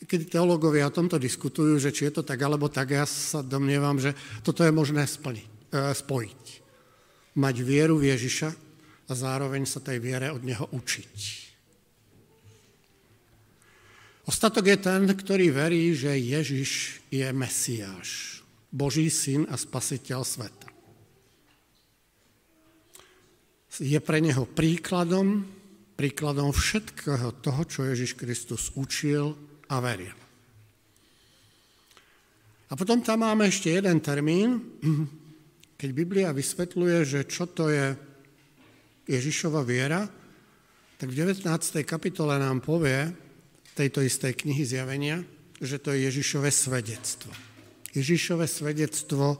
keď 0.05 0.38
teológovia 0.38 0.88
o 0.88 0.94
tomto 0.94 1.17
diskutujú, 1.17 1.82
že 1.82 1.89
či 1.89 2.08
je 2.08 2.22
to 2.22 2.24
tak 2.24 2.38
alebo 2.38 2.70
tak, 2.70 2.94
ja 2.94 3.10
sa 3.10 3.41
domnievam, 3.41 3.98
že 3.98 4.13
toto 4.46 4.62
je 4.62 4.70
možné 4.70 5.01
splniť, 5.10 5.50
e, 5.74 5.91
spojiť. 5.98 6.44
Mať 7.36 7.55
vieru 7.65 7.98
v 7.98 8.13
Ježiša 8.13 8.50
a 9.10 9.12
zároveň 9.12 9.65
sa 9.65 9.82
tej 9.82 9.98
viere 10.00 10.29
od 10.29 10.46
neho 10.46 10.70
učiť. 10.72 11.45
Ostatok 14.25 14.65
je 14.65 14.77
ten, 14.82 15.05
ktorý 15.05 15.53
verí, 15.53 15.94
že 15.94 16.17
Ježiš 16.17 16.98
je 17.13 17.29
Mesiáš, 17.29 18.41
Boží 18.74 19.13
syn 19.13 19.46
a 19.46 19.53
spasiteľ 19.53 20.25
sveta. 20.25 20.70
Je 23.77 24.00
pre 24.01 24.24
neho 24.24 24.50
príkladom, 24.50 25.46
príkladom 25.94 26.50
všetkého 26.50 27.38
toho, 27.44 27.62
čo 27.70 27.86
Ježiš 27.86 28.17
Kristus 28.17 28.74
učil 28.74 29.38
a 29.70 29.77
veril. 29.77 30.15
A 32.65 32.74
potom 32.74 33.05
tam 33.05 33.22
máme 33.22 33.46
ešte 33.46 33.77
jeden 33.77 34.01
termín, 34.01 34.58
keď 35.79 35.89
Biblia 35.94 36.34
vysvetľuje, 36.34 36.98
že 37.05 37.20
čo 37.29 37.46
to 37.46 37.70
je 37.70 37.94
Ježišova 39.05 39.62
viera, 39.62 40.01
tak 40.98 41.13
v 41.13 41.17
19. 41.29 41.46
kapitole 41.86 42.41
nám 42.41 42.65
povie 42.65 43.25
tejto 43.75 44.00
istej 44.01 44.34
knihy 44.39 44.63
zjavenia, 44.63 45.22
že 45.60 45.77
to 45.77 45.91
je 45.91 46.08
Ježišové 46.08 46.50
svedectvo. 46.50 47.32
Ježišové 47.91 48.48
svedectvo 48.48 49.39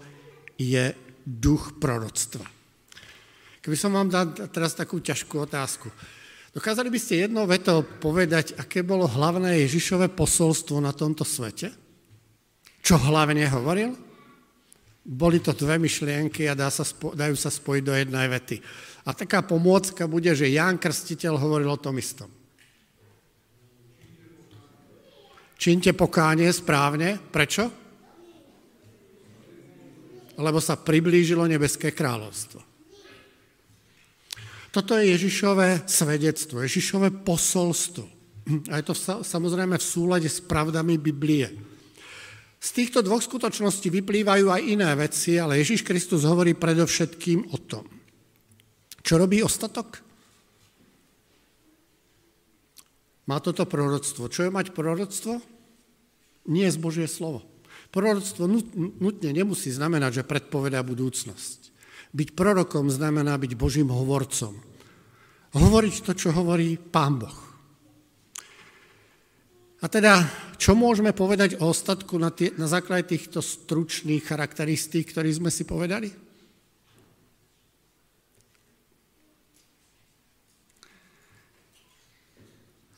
je 0.60 0.92
duch 1.24 1.80
proroctva. 1.80 2.44
Keby 3.64 3.76
som 3.80 3.98
vám 3.98 4.14
dal 4.14 4.30
teraz 4.54 4.78
takú 4.78 5.02
ťažkú 5.02 5.42
otázku. 5.42 5.90
Dokázali 6.54 6.88
by 6.88 7.00
ste 7.02 7.26
jednou 7.26 7.50
vetou 7.50 7.82
povedať, 7.82 8.56
aké 8.56 8.86
bolo 8.86 9.10
hlavné 9.10 9.66
Ježišové 9.66 10.14
posolstvo 10.14 10.80
na 10.80 10.94
tomto 10.94 11.26
svete? 11.26 11.74
Čo 12.86 13.02
hlavne 13.02 13.44
hovoril? 13.50 13.92
Boli 15.02 15.42
to 15.42 15.52
dve 15.58 15.82
myšlienky 15.82 16.46
a 16.46 16.54
dá 16.54 16.70
sa 16.70 16.86
spo, 16.86 17.12
dajú 17.18 17.34
sa 17.34 17.50
spojiť 17.50 17.84
do 17.84 17.94
jednej 17.98 18.28
vety. 18.30 18.58
A 19.06 19.18
taká 19.18 19.42
pomôcka 19.42 20.06
bude, 20.06 20.30
že 20.32 20.50
Ján 20.50 20.78
Krstiteľ 20.78 21.42
hovoril 21.42 21.70
o 21.70 21.82
tom 21.82 21.98
istom. 21.98 22.30
Činte 25.56 25.96
pokánie 25.96 26.52
správne. 26.52 27.18
Prečo? 27.18 27.72
Lebo 30.36 30.60
sa 30.60 30.76
priblížilo 30.76 31.48
nebeské 31.48 31.96
kráľovstvo. 31.96 32.60
Toto 34.76 35.00
je 35.00 35.16
Ježišové 35.16 35.88
svedectvo, 35.88 36.60
Ježišové 36.60 37.24
posolstvo. 37.24 38.04
A 38.70 38.78
je 38.78 38.86
to 38.86 38.94
samozrejme 39.24 39.80
v 39.80 39.90
súlade 39.90 40.28
s 40.28 40.44
pravdami 40.44 41.00
Biblie. 41.00 41.48
Z 42.62 42.70
týchto 42.76 43.02
dvoch 43.02 43.24
skutočností 43.24 43.90
vyplývajú 43.90 44.52
aj 44.52 44.62
iné 44.62 44.92
veci, 45.00 45.40
ale 45.40 45.64
Ježiš 45.64 45.82
Kristus 45.82 46.28
hovorí 46.28 46.54
predovšetkým 46.54 47.56
o 47.56 47.58
tom. 47.64 47.88
Čo 49.02 49.18
robí 49.18 49.42
ostatok? 49.42 50.05
Má 53.26 53.42
toto 53.42 53.66
proroctvo. 53.66 54.30
Čo 54.30 54.48
je 54.48 54.52
mať 54.54 54.74
proroctvo? 54.74 55.42
Nie 56.46 56.70
je 56.70 56.78
Božie 56.78 57.10
slovo. 57.10 57.42
Proroctvo 57.90 58.46
nutne 59.02 59.30
nemusí 59.34 59.74
znamenať, 59.74 60.22
že 60.22 60.30
predpovedá 60.30 60.86
budúcnosť. 60.86 61.74
Byť 62.16 62.30
prorokom 62.38 62.88
znamená 62.88 63.36
byť 63.36 63.52
Božím 63.58 63.90
hovorcom. 63.90 64.56
Hovoriť 65.56 65.96
to, 66.06 66.12
čo 66.14 66.30
hovorí 66.36 66.78
Pán 66.78 67.20
Boh. 67.20 67.40
A 69.84 69.86
teda, 69.92 70.24
čo 70.58 70.74
môžeme 70.74 71.14
povedať 71.14 71.62
o 71.62 71.70
ostatku 71.70 72.18
na, 72.18 72.34
tie, 72.34 72.50
na 72.58 72.66
základe 72.66 73.06
týchto 73.06 73.44
stručných 73.44 74.24
charakteristík, 74.24 75.14
ktoré 75.14 75.30
sme 75.30 75.54
si 75.54 75.68
povedali? 75.68 76.25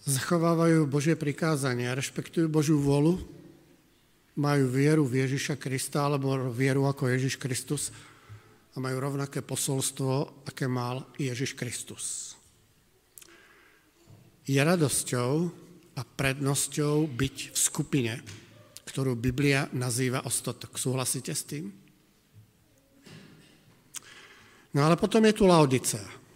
Zachovávajú 0.08 0.88
Božie 0.88 1.20
prikázania, 1.20 1.92
rešpektujú 1.92 2.48
Božiu 2.48 2.80
volu, 2.80 3.20
majú 4.40 4.72
vieru 4.72 5.04
v 5.04 5.28
Ježiša 5.28 5.60
Krista 5.60 6.08
alebo 6.08 6.48
vieru 6.48 6.88
ako 6.88 7.12
Ježiš 7.12 7.36
Kristus 7.36 7.92
a 8.72 8.80
majú 8.80 9.04
rovnaké 9.04 9.44
posolstvo, 9.44 10.48
aké 10.48 10.64
mal 10.72 11.04
Ježiš 11.20 11.60
Kristus. 11.60 12.40
Je 14.48 14.56
radosťou 14.64 15.52
a 16.00 16.02
prednosťou 16.08 17.04
byť 17.12 17.36
v 17.52 17.58
skupine, 17.60 18.14
ktorú 18.88 19.20
Biblia 19.20 19.68
nazýva 19.76 20.24
ostatok. 20.24 20.80
Súhlasíte 20.80 21.36
s 21.36 21.44
tým? 21.44 21.68
No 24.72 24.88
ale 24.88 24.96
potom 24.96 25.20
je 25.28 25.36
tu 25.36 25.44
Laodicea. 25.44 26.27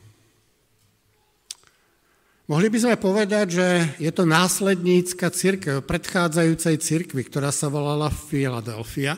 Mohli 2.49 2.67
by 2.73 2.79
sme 2.81 2.95
povedať, 2.97 3.47
že 3.53 3.67
je 4.01 4.09
to 4.09 4.25
následnícka 4.25 5.29
církev 5.29 5.85
predchádzajúcej 5.85 6.75
církvy, 6.81 7.21
ktorá 7.29 7.53
sa 7.53 7.69
volala 7.69 8.09
Filadelfia. 8.09 9.13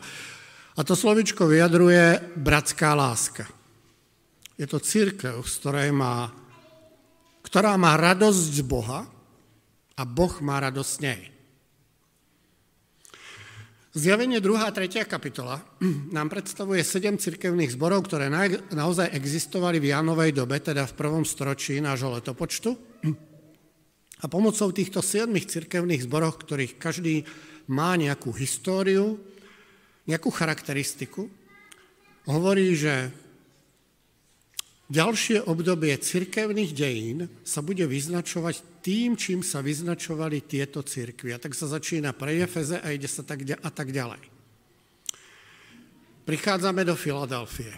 A 0.74 0.82
to 0.84 0.92
slovičko 0.98 1.48
vyjadruje 1.48 2.36
bratská 2.36 2.92
láska. 2.92 3.48
Je 4.60 4.68
to 4.68 4.84
církev, 4.84 5.40
z 5.40 5.54
ktorej 5.64 5.90
má, 5.96 6.30
ktorá 7.48 7.80
má 7.80 7.96
radosť 7.96 8.60
z 8.60 8.62
Boha 8.68 9.08
a 9.96 10.02
Boh 10.04 10.34
má 10.44 10.60
radosť 10.60 10.92
z 10.92 11.02
nej. 11.02 11.33
Zjavenie 13.94 14.42
2. 14.42 14.58
a 14.58 14.74
3. 14.74 15.06
kapitola 15.06 15.62
nám 16.18 16.26
predstavuje 16.26 16.82
sedem 16.82 17.14
cirkevných 17.14 17.78
zborov, 17.78 18.10
ktoré 18.10 18.26
naozaj 18.74 19.14
existovali 19.14 19.78
v 19.78 19.94
Jánovej 19.94 20.34
dobe, 20.34 20.58
teda 20.58 20.90
v 20.90 20.98
prvom 20.98 21.22
storočí 21.22 21.78
nášho 21.78 22.10
letopočtu. 22.18 22.74
A 24.18 24.26
pomocou 24.26 24.74
týchto 24.74 24.98
siedmých 24.98 25.46
cirkevných 25.46 26.10
zborov, 26.10 26.42
ktorých 26.42 26.82
každý 26.82 27.22
má 27.70 27.94
nejakú 27.94 28.34
históriu, 28.34 29.22
nejakú 30.10 30.34
charakteristiku, 30.34 31.30
hovorí, 32.26 32.74
že 32.74 33.14
ďalšie 34.92 35.48
obdobie 35.48 35.96
cirkevných 35.96 36.72
dejín 36.76 37.20
sa 37.44 37.64
bude 37.64 37.88
vyznačovať 37.88 38.84
tým, 38.84 39.16
čím 39.16 39.40
sa 39.40 39.64
vyznačovali 39.64 40.44
tieto 40.44 40.84
cirkvy. 40.84 41.32
A 41.32 41.40
tak 41.40 41.56
sa 41.56 41.72
začína 41.72 42.12
pre 42.12 42.40
Efeze 42.44 42.84
a 42.84 42.92
ide 42.92 43.08
sa 43.08 43.24
tak, 43.24 43.48
a 43.48 43.70
tak 43.72 43.96
ďalej. 43.96 44.20
Prichádzame 46.24 46.88
do 46.88 46.96
Filadelfie. 46.96 47.76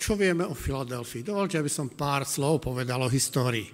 Čo 0.00 0.16
vieme 0.16 0.48
o 0.48 0.56
Filadelfii? 0.56 1.22
Dovolte, 1.22 1.60
aby 1.60 1.70
som 1.70 1.92
pár 1.92 2.24
slov 2.24 2.58
povedal 2.58 3.04
o 3.04 3.12
histórii. 3.12 3.68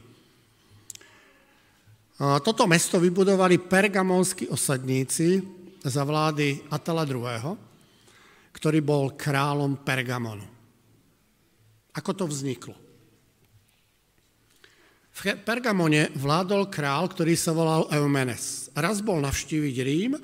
Toto 2.18 2.66
mesto 2.66 2.98
vybudovali 2.98 3.62
pergamonskí 3.62 4.50
osadníci 4.50 5.38
za 5.86 6.02
vlády 6.02 6.66
Atala 6.74 7.06
II., 7.06 7.54
ktorý 8.50 8.78
bol 8.82 9.14
kráľom 9.14 9.86
Pergamonu. 9.86 10.57
Ako 11.98 12.14
to 12.14 12.30
vzniklo? 12.30 12.78
V 15.18 15.34
Pergamone 15.42 16.14
vládol 16.14 16.70
král, 16.70 17.10
ktorý 17.10 17.34
sa 17.34 17.50
volal 17.50 17.90
Eumenes. 17.90 18.70
Raz 18.78 19.02
bol 19.02 19.18
navštíviť 19.18 19.76
Rím 19.82 20.14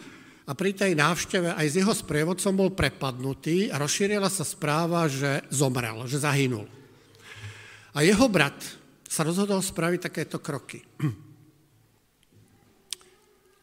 a 0.46 0.52
pri 0.54 0.70
tej 0.70 0.94
návšteve 0.94 1.50
aj 1.50 1.66
s 1.66 1.78
jeho 1.82 1.90
sprievodcom 1.90 2.54
bol 2.54 2.70
prepadnutý 2.70 3.74
a 3.74 3.82
rozšírila 3.82 4.30
sa 4.30 4.46
správa, 4.46 5.10
že 5.10 5.42
zomrel, 5.50 6.06
že 6.06 6.22
zahynul. 6.22 6.70
A 7.90 8.06
jeho 8.06 8.30
brat 8.30 8.54
sa 9.10 9.26
rozhodol 9.26 9.58
spraviť 9.66 10.00
takéto 10.06 10.38
kroky. 10.38 10.78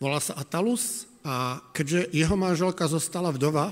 Volá 0.03 0.19
sa 0.19 0.35
Atalus 0.35 1.07
a 1.23 1.63
keďže 1.71 2.11
jeho 2.11 2.35
manželka 2.35 2.91
zostala 2.91 3.31
vdova 3.31 3.71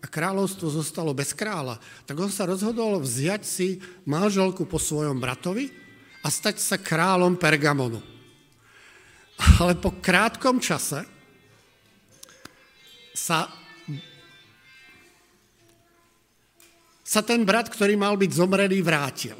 a 0.00 0.06
kráľovstvo 0.08 0.72
zostalo 0.72 1.12
bez 1.12 1.36
kráľa, 1.36 1.76
tak 2.08 2.16
on 2.16 2.32
sa 2.32 2.48
rozhodol 2.48 3.04
vziať 3.04 3.42
si 3.44 3.78
manželku 4.08 4.64
po 4.64 4.80
svojom 4.80 5.20
bratovi 5.20 5.68
a 6.24 6.28
stať 6.32 6.56
sa 6.56 6.76
kráľom 6.80 7.36
Pergamonu. 7.36 8.00
Ale 9.60 9.76
po 9.76 9.92
krátkom 10.00 10.60
čase 10.60 11.04
sa, 13.16 13.48
sa 17.04 17.20
ten 17.20 17.44
brat, 17.44 17.68
ktorý 17.68 17.96
mal 17.96 18.16
byť 18.16 18.30
zomrelý, 18.32 18.80
vrátil. 18.80 19.36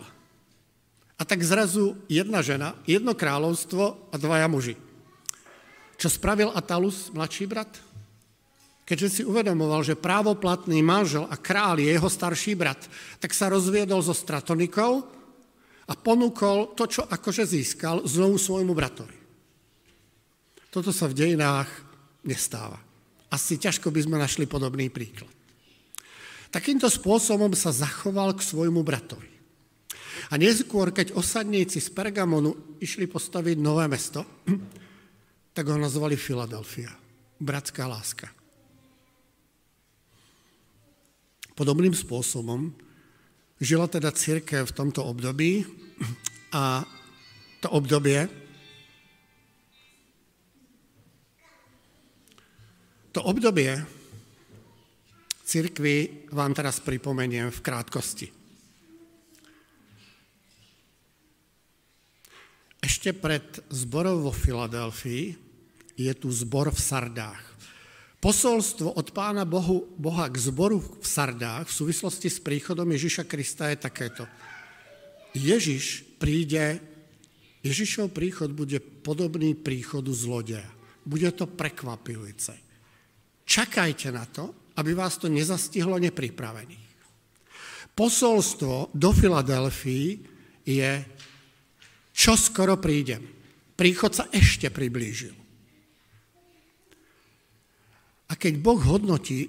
A 1.21 1.23
tak 1.29 1.45
zrazu 1.45 2.01
jedna 2.09 2.41
žena, 2.41 2.77
jedno 2.89 3.13
kráľovstvo 3.13 4.09
a 4.09 4.17
dvaja 4.17 4.49
muži. 4.49 4.77
Čo 6.01 6.09
spravil 6.09 6.49
Atalus, 6.57 7.13
mladší 7.13 7.45
brat? 7.45 7.69
Keďže 8.91 9.09
si 9.09 9.23
uvedomoval, 9.23 9.87
že 9.87 9.95
právoplatný 9.95 10.83
manžel 10.83 11.23
a 11.31 11.39
král 11.39 11.79
je 11.79 11.95
jeho 11.95 12.11
starší 12.11 12.59
brat, 12.59 12.91
tak 13.23 13.31
sa 13.31 13.47
rozviedol 13.47 14.03
so 14.03 14.11
stratonikou 14.11 15.07
a 15.87 15.93
ponúkol 15.95 16.75
to, 16.75 16.91
čo 16.91 17.07
akože 17.07 17.47
získal, 17.47 18.03
znovu 18.03 18.35
svojmu 18.35 18.75
bratovi. 18.75 19.15
Toto 20.75 20.91
sa 20.91 21.07
v 21.07 21.23
dejinách 21.23 21.71
nestáva. 22.27 22.83
Asi 23.31 23.63
ťažko 23.63 23.95
by 23.95 24.11
sme 24.11 24.19
našli 24.19 24.51
podobný 24.51 24.91
príklad. 24.91 25.31
Takýmto 26.51 26.91
spôsobom 26.91 27.55
sa 27.55 27.71
zachoval 27.71 28.35
k 28.35 28.43
svojmu 28.43 28.83
bratovi. 28.83 29.31
A 30.31 30.35
neskôr, 30.35 30.91
keď 30.91 31.15
osadníci 31.15 31.79
z 31.79 31.95
Pergamonu 31.95 32.83
išli 32.83 33.07
postaviť 33.07 33.55
nové 33.63 33.87
mesto, 33.87 34.27
tak 35.55 35.63
ho 35.71 35.79
nazvali 35.79 36.19
Filadelfia. 36.19 36.91
Bratská 37.39 37.87
láska. 37.87 38.40
Podobným 41.61 41.93
spôsobom 41.93 42.73
žila 43.61 43.85
teda 43.85 44.09
církev 44.17 44.65
v 44.65 44.73
tomto 44.73 45.05
období 45.05 45.69
a 46.57 46.89
to 47.61 47.69
obdobie 47.69 48.25
to 53.13 53.21
obdobie 53.21 53.77
církvy 55.45 56.25
vám 56.33 56.57
teraz 56.57 56.81
pripomeniem 56.81 57.53
v 57.53 57.61
krátkosti. 57.61 58.33
Ešte 62.81 63.13
pred 63.13 63.45
zborov 63.69 64.25
vo 64.25 64.33
Filadelfii 64.33 65.37
je 66.01 66.13
tu 66.17 66.33
zbor 66.33 66.73
v 66.73 66.81
Sardách. 66.81 67.50
Posolstvo 68.21 69.01
od 69.01 69.17
pána 69.17 69.49
Bohu, 69.49 69.89
Boha 69.97 70.29
k 70.29 70.37
zboru 70.37 70.77
v 70.77 71.01
Sardách 71.01 71.73
v 71.73 71.77
súvislosti 71.81 72.29
s 72.29 72.37
príchodom 72.37 72.85
Ježiša 72.85 73.25
Krista 73.25 73.73
je 73.73 73.81
takéto. 73.81 74.29
Ježiš 75.33 76.05
príde, 76.21 76.85
Ježišov 77.65 78.13
príchod 78.13 78.53
bude 78.53 78.77
podobný 78.77 79.57
príchodu 79.57 80.13
zlodeja. 80.13 80.69
Bude 81.01 81.33
to 81.33 81.49
prekvapujúce. 81.49 82.53
Čakajte 83.49 84.13
na 84.13 84.29
to, 84.29 84.53
aby 84.77 84.93
vás 84.93 85.17
to 85.17 85.33
nezastihlo 85.33 85.97
nepripravených. 85.97 86.93
Posolstvo 87.97 88.93
do 88.93 89.11
Filadelfii 89.17 90.09
je 90.69 90.93
čo 92.13 92.37
skoro 92.37 92.77
prídem. 92.77 93.25
Príchod 93.73 94.13
sa 94.13 94.29
ešte 94.29 94.69
priblížil. 94.69 95.40
A 98.31 98.39
keď 98.39 98.63
Boh 98.63 98.79
hodnotí 98.79 99.47
e, 99.47 99.49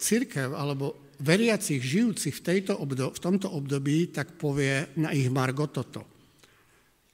církev 0.00 0.56
alebo 0.56 0.96
veriacich 1.20 1.80
žijúcich 1.80 2.40
v, 2.40 2.44
tejto 2.44 2.76
obdob, 2.76 3.16
v 3.16 3.22
tomto 3.22 3.48
období, 3.52 4.08
tak 4.12 4.36
povie 4.40 4.88
na 4.96 5.12
ich 5.12 5.28
Margo 5.28 5.68
toto. 5.68 6.04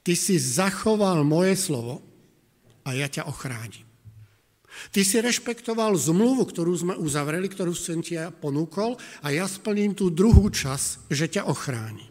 Ty 0.03 0.13
si 0.15 0.35
zachoval 0.35 1.23
moje 1.23 1.55
slovo 1.55 2.03
a 2.83 2.91
ja 2.95 3.07
ťa 3.07 3.27
ochránim. 3.27 3.87
Ty 4.89 5.05
si 5.05 5.21
rešpektoval 5.21 5.93
zmluvu, 5.95 6.49
ktorú 6.49 6.73
sme 6.73 6.93
uzavreli, 6.97 7.45
ktorú 7.47 7.71
som 7.77 8.01
ti 8.01 8.17
ja 8.17 8.33
ponúkol 8.33 8.97
a 9.21 9.29
ja 9.29 9.45
splním 9.45 9.93
tú 9.93 10.09
druhú 10.09 10.49
čas, 10.49 10.99
že 11.13 11.29
ťa 11.29 11.45
ochráni. 11.45 12.09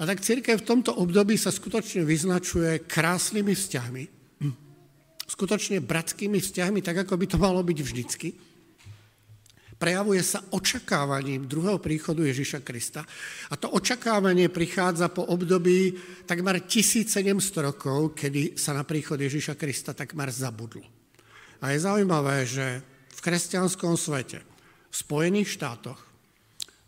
A 0.00 0.08
tak 0.08 0.24
církev 0.24 0.64
v 0.64 0.68
tomto 0.68 0.96
období 0.96 1.36
sa 1.36 1.52
skutočne 1.52 2.08
vyznačuje 2.08 2.88
krásnymi 2.88 3.52
vzťahmi, 3.52 4.02
skutočne 5.30 5.78
bratskými 5.78 6.42
vzťahmi, 6.42 6.82
tak 6.82 7.06
ako 7.06 7.14
by 7.14 7.26
to 7.30 7.38
malo 7.38 7.62
byť 7.62 7.78
vždycky. 7.78 8.28
Prejavuje 9.80 10.20
sa 10.20 10.44
očakávaním 10.52 11.48
druhého 11.48 11.80
príchodu 11.80 12.20
Ježiša 12.20 12.60
Krista. 12.60 13.00
A 13.48 13.56
to 13.56 13.72
očakávanie 13.72 14.52
prichádza 14.52 15.08
po 15.08 15.24
období 15.24 15.96
takmer 16.28 16.60
1700 16.68 17.32
rokov, 17.64 18.12
kedy 18.12 18.60
sa 18.60 18.76
na 18.76 18.84
príchod 18.84 19.16
Ježiša 19.16 19.56
Krista 19.56 19.96
takmer 19.96 20.28
zabudlo. 20.28 20.84
A 21.64 21.72
je 21.72 21.80
zaujímavé, 21.80 22.44
že 22.44 22.84
v 23.08 23.20
kresťanskom 23.24 23.96
svete, 23.96 24.44
v 24.90 24.94
Spojených 24.94 25.56
štátoch, 25.56 26.00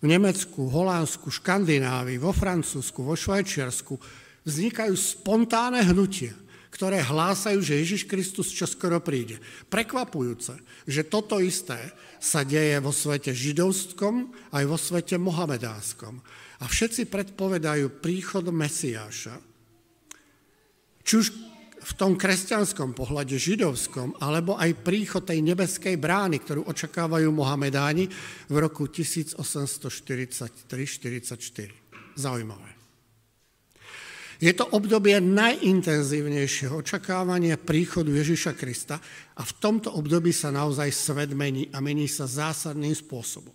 v 0.03 0.11
Nemecku, 0.11 0.69
Holandsku, 0.69 1.33
Škandinávii, 1.33 2.21
vo 2.21 2.35
Francúzsku, 2.35 3.07
vo 3.07 3.17
Švajčiarsku 3.17 3.97
vznikajú 4.45 4.93
spontánne 4.93 5.81
hnutia, 5.87 6.37
ktoré 6.73 7.05
hlásajú, 7.05 7.61
že 7.61 7.77
Ježiš 7.85 8.09
Kristus 8.09 8.49
čoskoro 8.49 8.97
príde. 9.05 9.37
Prekvapujúce, 9.69 10.57
že 10.89 11.05
toto 11.05 11.37
isté 11.37 11.77
sa 12.17 12.41
deje 12.49 12.81
vo 12.81 12.89
svete 12.97 13.37
židovskom 13.37 14.33
aj 14.57 14.65
vo 14.65 14.81
svete 14.81 15.21
mohamedánskom. 15.21 16.17
A 16.63 16.65
všetci 16.65 17.13
predpovedajú 17.13 18.01
príchod 18.01 18.49
Mesiáša. 18.49 19.37
Či 21.05 21.13
už 21.21 21.27
v 21.83 21.93
tom 21.99 22.15
kresťanskom 22.15 22.95
pohľade 22.95 23.35
židovskom, 23.35 24.15
alebo 24.23 24.55
aj 24.55 24.87
príchod 24.87 25.27
tej 25.27 25.43
nebeskej 25.43 25.99
brány, 25.99 26.39
ktorú 26.41 26.63
očakávajú 26.71 27.29
Mohamedáni 27.35 28.07
v 28.49 28.55
roku 28.57 28.87
1843-44. 28.87 30.63
Zaujímavé. 32.15 32.72
Je 34.43 34.51
to 34.51 34.67
obdobie 34.75 35.23
najintenzívnejšieho 35.23 36.83
očakávania 36.83 37.55
príchodu 37.55 38.11
Ježiša 38.11 38.59
Krista 38.59 38.99
a 39.39 39.43
v 39.47 39.53
tomto 39.63 39.95
období 39.95 40.35
sa 40.35 40.51
naozaj 40.51 40.91
svet 40.91 41.31
mení 41.31 41.71
a 41.71 41.79
mení 41.79 42.11
sa 42.11 42.27
zásadným 42.27 42.91
spôsobom. 42.91 43.55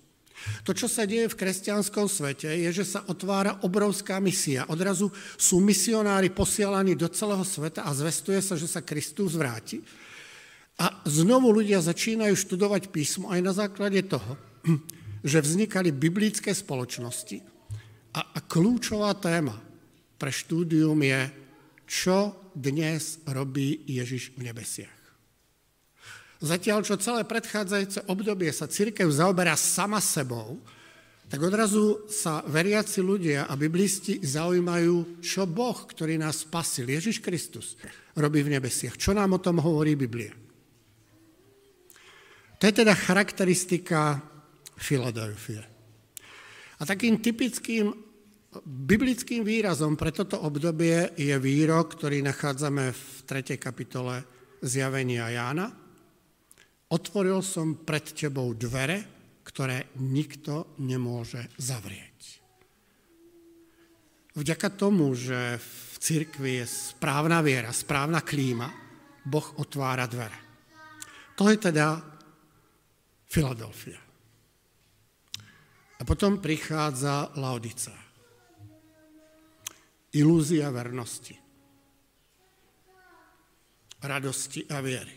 To, 0.64 0.72
čo 0.72 0.88
sa 0.88 1.04
deje 1.04 1.28
v 1.28 1.40
kresťanskom 1.44 2.08
svete, 2.08 2.48
je, 2.48 2.72
že 2.72 2.88
sa 2.88 3.04
otvára 3.04 3.60
obrovská 3.68 4.24
misia. 4.24 4.64
Odrazu 4.72 5.12
sú 5.36 5.60
misionári 5.60 6.32
posielaní 6.32 6.96
do 6.96 7.12
celého 7.12 7.44
sveta 7.44 7.84
a 7.84 7.92
zvestuje 7.92 8.40
sa, 8.40 8.56
že 8.56 8.72
sa 8.72 8.80
Kristus 8.80 9.36
vráti. 9.36 9.84
A 10.80 11.04
znovu 11.04 11.52
ľudia 11.52 11.84
začínajú 11.84 12.32
študovať 12.32 12.96
písmo 12.96 13.28
aj 13.28 13.40
na 13.44 13.52
základe 13.52 14.00
toho, 14.08 14.40
že 15.36 15.44
vznikali 15.44 15.92
biblické 15.92 16.56
spoločnosti. 16.56 17.44
A, 18.16 18.24
a 18.24 18.40
kľúčová 18.40 19.12
téma 19.20 19.67
pre 20.18 20.34
štúdium 20.34 20.98
je, 21.02 21.22
čo 21.88 22.36
dnes 22.58 23.22
robí 23.30 23.86
Ježiš 23.88 24.36
v 24.36 24.50
nebesiach. 24.50 24.98
Zatiaľ, 26.38 26.86
čo 26.86 27.02
celé 27.02 27.26
predchádzajúce 27.26 28.06
obdobie 28.10 28.54
sa 28.54 28.70
církev 28.70 29.10
zaoberá 29.10 29.58
sama 29.58 29.98
sebou, 29.98 30.62
tak 31.28 31.44
odrazu 31.44 32.08
sa 32.08 32.40
veriaci 32.46 33.02
ľudia 33.04 33.50
a 33.50 33.54
biblisti 33.60 34.22
zaujímajú, 34.22 35.20
čo 35.20 35.44
Boh, 35.50 35.76
ktorý 35.76 36.16
nás 36.22 36.46
spasil, 36.46 36.88
Ježiš 36.88 37.20
Kristus, 37.20 37.76
robí 38.16 38.46
v 38.46 38.54
nebesiach. 38.56 38.96
Čo 38.96 39.12
nám 39.18 39.36
o 39.36 39.44
tom 39.44 39.60
hovorí 39.60 39.98
Biblia? 39.98 40.32
To 42.58 42.64
je 42.64 42.74
teda 42.74 42.96
charakteristika 42.96 44.18
Filadelfie. 44.78 45.62
A 46.78 46.86
takým 46.86 47.18
typickým 47.18 48.07
biblickým 48.64 49.44
výrazom 49.44 50.00
pre 50.00 50.16
toto 50.16 50.40
obdobie 50.40 51.14
je 51.20 51.36
výrok, 51.36 52.00
ktorý 52.00 52.24
nachádzame 52.24 52.96
v 52.96 53.04
3. 53.28 53.60
kapitole 53.60 54.24
zjavenia 54.64 55.30
Jána, 55.30 55.88
Otvoril 56.88 57.44
som 57.44 57.84
pred 57.84 58.16
tebou 58.16 58.56
dvere, 58.56 59.04
ktoré 59.44 59.92
nikto 60.00 60.80
nemôže 60.80 61.52
zavrieť. 61.60 62.40
Vďaka 64.38 64.70
tomu, 64.72 65.12
že 65.12 65.60
v 65.60 65.96
cirkvi 66.00 66.64
je 66.64 66.66
správna 66.70 67.44
viera, 67.44 67.76
správna 67.76 68.24
klíma, 68.24 68.72
Boh 69.28 69.60
otvára 69.60 70.08
dvere. 70.08 70.40
To 71.36 71.52
je 71.52 71.58
teda 71.60 72.00
Filadelfia. 73.28 74.00
A 75.98 76.02
potom 76.08 76.40
prichádza 76.40 77.36
Laodica. 77.36 78.07
Ilúzia 80.18 80.74
vernosti, 80.74 81.38
radosti 84.02 84.66
a 84.74 84.82
viery. 84.82 85.14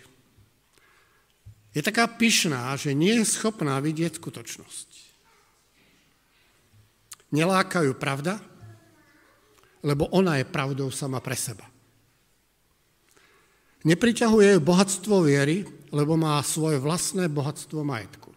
Je 1.73 1.81
taká 1.81 2.05
pyšná, 2.11 2.75
že 2.77 2.93
nie 2.93 3.23
je 3.23 3.25
schopná 3.25 3.81
vidieť 3.81 4.21
skutočnosť. 4.21 4.89
Nelákajú 7.31 7.95
pravda, 7.97 8.43
lebo 9.87 10.11
ona 10.13 10.43
je 10.43 10.51
pravdou 10.51 10.91
sama 10.91 11.23
pre 11.23 11.39
seba. 11.39 11.65
Nepriťahuje 13.87 14.59
ju 14.59 14.61
bohatstvo 14.61 15.25
viery, 15.25 15.65
lebo 15.95 16.19
má 16.19 16.37
svoje 16.45 16.77
vlastné 16.77 17.33
bohatstvo 17.33 17.81
majetku. 17.81 18.29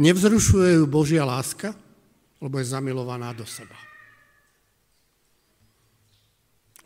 Nevzrušuje 0.00 0.82
ju 0.82 0.84
Božia 0.90 1.22
láska, 1.22 1.76
lebo 2.42 2.58
je 2.58 2.70
zamilovaná 2.70 3.30
do 3.36 3.46
seba. 3.46 3.76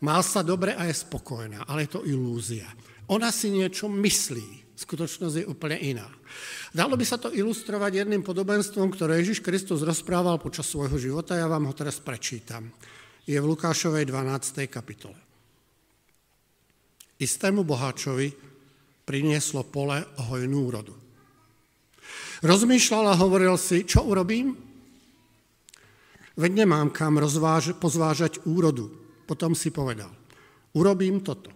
Má 0.02 0.18
sa 0.26 0.42
dobre 0.42 0.74
a 0.74 0.90
je 0.90 0.98
spokojná, 0.98 1.62
ale 1.70 1.86
je 1.86 1.94
to 1.94 2.02
ilúzia. 2.02 2.66
Ona 3.06 3.30
si 3.30 3.54
niečo 3.54 3.86
myslí. 3.86 4.74
Skutočnosť 4.74 5.36
je 5.42 5.46
úplne 5.46 5.78
iná. 5.78 6.10
Dalo 6.74 6.98
by 6.98 7.04
sa 7.06 7.20
to 7.20 7.30
ilustrovať 7.30 8.02
jedným 8.02 8.26
podobenstvom, 8.26 8.90
ktoré 8.90 9.22
Ježiš 9.22 9.44
Kristus 9.44 9.86
rozprával 9.86 10.42
počas 10.42 10.66
svojho 10.66 10.98
života. 10.98 11.38
Ja 11.38 11.46
vám 11.46 11.70
ho 11.70 11.74
teraz 11.76 12.02
prečítam. 12.02 12.72
Je 13.22 13.38
v 13.38 13.46
Lukášovej 13.46 14.08
12. 14.10 14.66
kapitole. 14.66 15.14
Istému 17.22 17.62
boháčovi 17.62 18.34
prinieslo 19.06 19.62
pole 19.62 20.02
hojnú 20.26 20.58
úrodu. 20.66 20.94
Rozmýšľal 22.42 23.14
a 23.14 23.20
hovoril 23.22 23.54
si, 23.54 23.86
čo 23.86 24.02
urobím? 24.02 24.58
Veď 26.34 26.66
nemám 26.66 26.90
kam 26.90 27.22
rozváž- 27.22 27.78
pozvážať 27.78 28.42
úrodu. 28.42 29.01
Potom 29.24 29.54
si 29.54 29.70
povedal, 29.70 30.10
urobím 30.74 31.22
toto. 31.22 31.50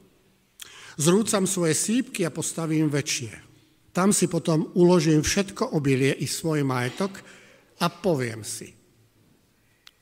Zrúcam 0.96 1.44
svoje 1.44 1.76
sípky 1.76 2.24
a 2.24 2.32
postavím 2.32 2.88
väčšie. 2.88 3.44
Tam 3.92 4.12
si 4.12 4.28
potom 4.28 4.72
uložím 4.76 5.24
všetko 5.24 5.72
obilie 5.72 6.12
i 6.12 6.28
svoj 6.28 6.64
majetok 6.64 7.20
a 7.80 7.88
poviem 7.88 8.44
si, 8.44 8.76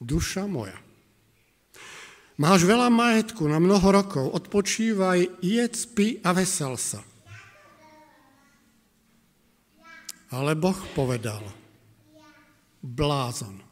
duša 0.02 0.50
moja, 0.50 0.74
máš 2.38 2.66
veľa 2.66 2.90
majetku 2.90 3.46
na 3.46 3.62
mnoho 3.62 3.86
rokov, 3.94 4.26
odpočívaj, 4.34 5.42
jedz, 5.42 5.86
pi 5.94 6.18
a 6.26 6.34
vesel 6.34 6.74
sa. 6.74 7.02
Ale 10.34 10.58
Boh 10.58 10.78
povedal, 10.98 11.42
blázon, 12.82 13.62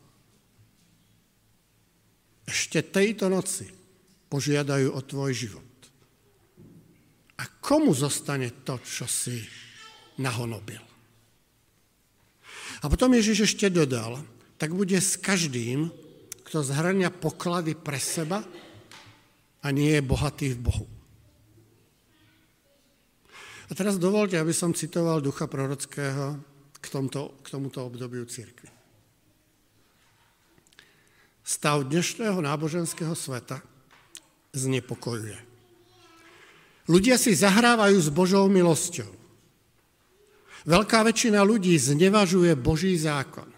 ešte 2.47 2.83
tejto 2.83 3.27
noci 3.27 3.82
požiadajú 4.33 4.97
o 4.97 5.01
tvoj 5.05 5.37
život. 5.37 5.69
A 7.37 7.45
komu 7.61 7.93
zostane 7.93 8.65
to, 8.65 8.81
čo 8.81 9.05
si 9.05 9.37
nahonobil? 10.17 10.81
A 12.81 12.89
potom 12.89 13.13
Ježiš 13.13 13.53
ešte 13.53 13.69
dodal, 13.69 14.25
tak 14.57 14.73
bude 14.73 14.97
s 14.97 15.21
každým, 15.21 15.93
kto 16.49 16.65
zhrania 16.65 17.13
poklady 17.13 17.77
pre 17.77 18.01
seba 18.01 18.41
a 19.61 19.67
nie 19.69 20.01
je 20.01 20.03
bohatý 20.03 20.57
v 20.57 20.65
Bohu. 20.65 20.87
A 23.69 23.77
teraz 23.77 24.01
dovolte, 24.01 24.41
aby 24.41 24.53
som 24.53 24.73
citoval 24.73 25.21
ducha 25.21 25.45
prorockého 25.45 26.41
k, 26.81 26.87
tomto, 26.89 27.37
k 27.45 27.47
tomuto 27.53 27.85
obdobiu 27.85 28.25
církvy. 28.25 28.69
Stav 31.43 31.85
dnešného 31.89 32.39
náboženského 32.39 33.17
sveta 33.17 33.72
znepokojuje. 34.53 35.41
Ľudia 36.89 37.17
si 37.17 37.33
zahrávajú 37.33 37.97
s 37.97 38.09
Božou 38.13 38.47
milosťou. 38.53 39.09
Veľká 40.69 41.03
väčšina 41.03 41.43
ľudí 41.43 41.75
znevažuje 41.75 42.55
Boží 42.55 42.95
zákon. 42.95 43.49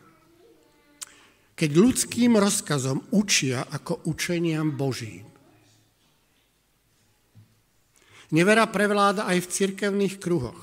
Keď 1.54 1.70
ľudským 1.70 2.34
rozkazom 2.34 3.04
učia 3.14 3.62
ako 3.70 4.08
učeniam 4.08 4.74
Božím. 4.74 5.26
Nevera 8.34 8.66
prevláda 8.66 9.30
aj 9.30 9.46
v 9.46 9.50
cirkevných 9.52 10.18
kruhoch. 10.18 10.58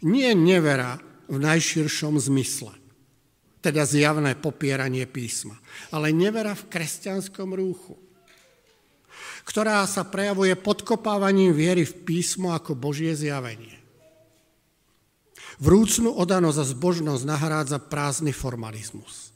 Nie 0.00 0.32
nevera 0.32 0.96
v 1.28 1.36
najširšom 1.42 2.16
zmysle, 2.16 2.72
teda 3.60 3.84
zjavné 3.84 4.38
popieranie 4.38 5.04
písma, 5.04 5.58
ale 5.90 6.14
nevera 6.14 6.54
v 6.54 6.68
kresťanskom 6.70 7.52
rúchu, 7.52 7.98
ktorá 9.46 9.86
sa 9.86 10.02
prejavuje 10.02 10.58
podkopávaním 10.58 11.54
viery 11.54 11.86
v 11.86 11.94
písmo 12.02 12.50
ako 12.50 12.74
Božie 12.74 13.14
zjavenie. 13.14 13.78
Vrúcnú 15.62 16.12
odanosť 16.12 16.58
a 16.60 16.66
zbožnosť 16.66 17.22
nahrádza 17.24 17.78
prázdny 17.80 18.34
formalizmus. 18.34 19.32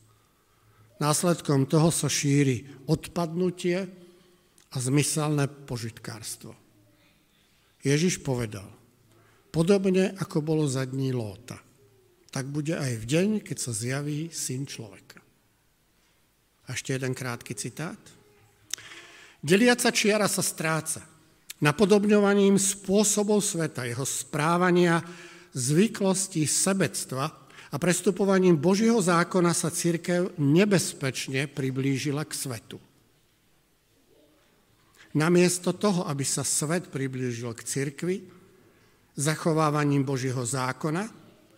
Následkom 1.01 1.65
toho 1.65 1.89
sa 1.89 2.13
šíri 2.13 2.69
odpadnutie 2.85 3.89
a 4.69 4.77
zmyselné 4.77 5.49
požitkárstvo. 5.65 6.53
Ježiš 7.81 8.21
povedal, 8.21 8.69
podobne 9.49 10.13
ako 10.21 10.45
bolo 10.45 10.69
za 10.69 10.85
dní 10.85 11.17
Lóta, 11.17 11.57
tak 12.29 12.53
bude 12.53 12.77
aj 12.77 13.01
v 13.01 13.05
deň, 13.09 13.29
keď 13.41 13.57
sa 13.57 13.73
zjaví 13.73 14.29
syn 14.29 14.69
človeka. 14.69 15.25
A 16.69 16.77
ešte 16.77 16.93
jeden 16.93 17.17
krátky 17.17 17.57
citát. 17.57 17.99
Deliaca 19.41 19.89
čiara 19.89 20.29
sa 20.29 20.45
stráca 20.45 21.11
napodobňovaním 21.61 22.57
spôsobov 22.57 23.45
sveta, 23.45 23.85
jeho 23.85 24.05
správania, 24.05 25.05
zvyklosti, 25.53 26.49
sebectva 26.49 27.29
a 27.71 27.77
prestupovaním 27.77 28.57
Božího 28.57 28.99
zákona 28.99 29.53
sa 29.53 29.69
církev 29.69 30.41
nebezpečne 30.41 31.47
priblížila 31.47 32.25
k 32.25 32.33
svetu. 32.33 32.79
Namiesto 35.11 35.75
toho, 35.75 36.07
aby 36.07 36.23
sa 36.23 36.47
svet 36.47 36.89
priblížil 36.89 37.51
k 37.55 37.67
cirkvi, 37.67 38.17
zachovávaním 39.19 40.07
Božieho 40.07 40.43
zákona, 40.47 41.03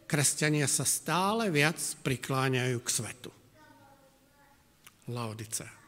kresťania 0.08 0.64
sa 0.66 0.88
stále 0.88 1.52
viac 1.52 1.76
prikláňajú 2.00 2.78
k 2.80 2.88
svetu. 2.88 3.30
Laodice. 5.12 5.81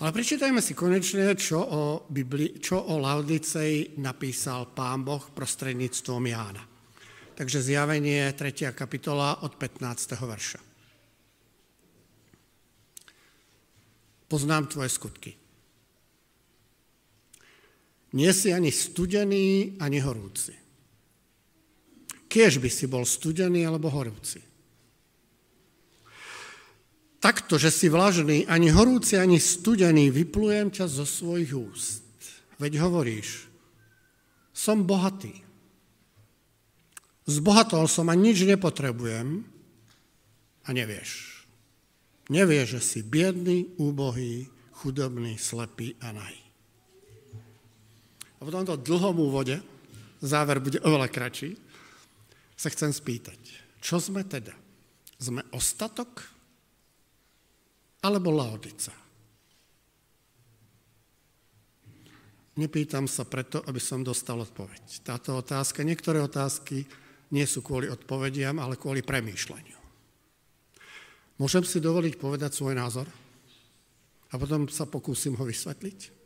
Ale 0.00 0.16
prečítajme 0.16 0.64
si 0.64 0.72
konečne, 0.72 1.36
čo 1.36 1.60
o, 1.60 1.82
Bibli, 2.08 2.56
čo 2.56 2.80
o 2.80 2.96
Laodicei 2.96 4.00
napísal 4.00 4.72
pán 4.72 5.04
Boh 5.04 5.20
prostredníctvom 5.20 6.24
Jána. 6.24 6.64
Takže 7.36 7.60
zjavenie 7.60 8.32
3. 8.32 8.72
kapitola 8.72 9.44
od 9.44 9.60
15. 9.60 10.16
verša. 10.16 10.60
Poznám 14.24 14.72
tvoje 14.72 14.88
skutky. 14.88 15.32
Nie 18.16 18.32
si 18.32 18.50
ani 18.50 18.72
studený, 18.72 19.76
ani 19.78 19.98
horúci. 20.00 20.56
Kiež 22.30 22.58
by 22.62 22.70
si 22.70 22.86
bol 22.88 23.04
studený 23.06 23.66
alebo 23.66 23.90
horúci. 23.90 24.49
Takto, 27.20 27.60
že 27.60 27.68
si 27.68 27.92
vlažný, 27.92 28.48
ani 28.48 28.72
horúci, 28.72 29.20
ani 29.20 29.36
studený, 29.36 30.08
vyplujem 30.08 30.72
ťa 30.72 30.88
zo 30.88 31.04
svojich 31.04 31.52
úst. 31.52 32.00
Veď 32.56 32.80
hovoríš, 32.80 33.44
som 34.56 34.88
bohatý. 34.88 35.36
Zbohatol 37.28 37.84
som 37.92 38.08
a 38.08 38.16
nič 38.16 38.48
nepotrebujem 38.48 39.44
a 40.64 40.68
nevieš. 40.72 41.44
Nevieš, 42.32 42.66
že 42.76 42.80
si 42.80 43.00
biedný, 43.04 43.68
úbohý, 43.76 44.48
chudobný, 44.80 45.36
slepý 45.36 45.92
a 46.00 46.16
nahý. 46.16 46.40
A 48.40 48.48
po 48.48 48.48
tomto 48.48 48.80
dlhom 48.80 49.20
úvode, 49.20 49.60
záver 50.24 50.56
bude 50.64 50.80
oveľa 50.80 51.12
kratší, 51.12 51.52
sa 52.56 52.72
chcem 52.72 52.92
spýtať, 52.92 53.40
čo 53.84 54.00
sme 54.00 54.24
teda? 54.24 54.56
Sme 55.20 55.44
ostatok 55.52 56.39
alebo 58.00 58.32
Laodica? 58.32 58.92
Nepýtam 62.60 63.08
sa 63.08 63.24
preto, 63.24 63.64
aby 63.64 63.80
som 63.80 64.04
dostal 64.04 64.36
odpoveď. 64.36 65.00
Táto 65.00 65.38
otázka, 65.40 65.86
niektoré 65.86 66.20
otázky 66.20 66.84
nie 67.32 67.46
sú 67.46 67.64
kvôli 67.64 67.88
odpovediam, 67.88 68.58
ale 68.60 68.76
kvôli 68.76 69.00
premýšľaniu. 69.00 69.78
Môžem 71.40 71.64
si 71.64 71.80
dovoliť 71.80 72.20
povedať 72.20 72.52
svoj 72.52 72.76
názor? 72.76 73.08
A 74.30 74.36
potom 74.36 74.68
sa 74.68 74.84
pokúsim 74.84 75.32
ho 75.38 75.44
vysvetliť? 75.46 76.20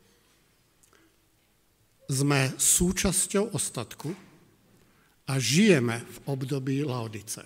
sme 2.09 2.53
súčasťou 2.61 3.57
ostatku 3.57 4.13
a 5.25 5.41
žijeme 5.41 6.05
v 6.05 6.17
období 6.29 6.85
Laodice. 6.85 7.45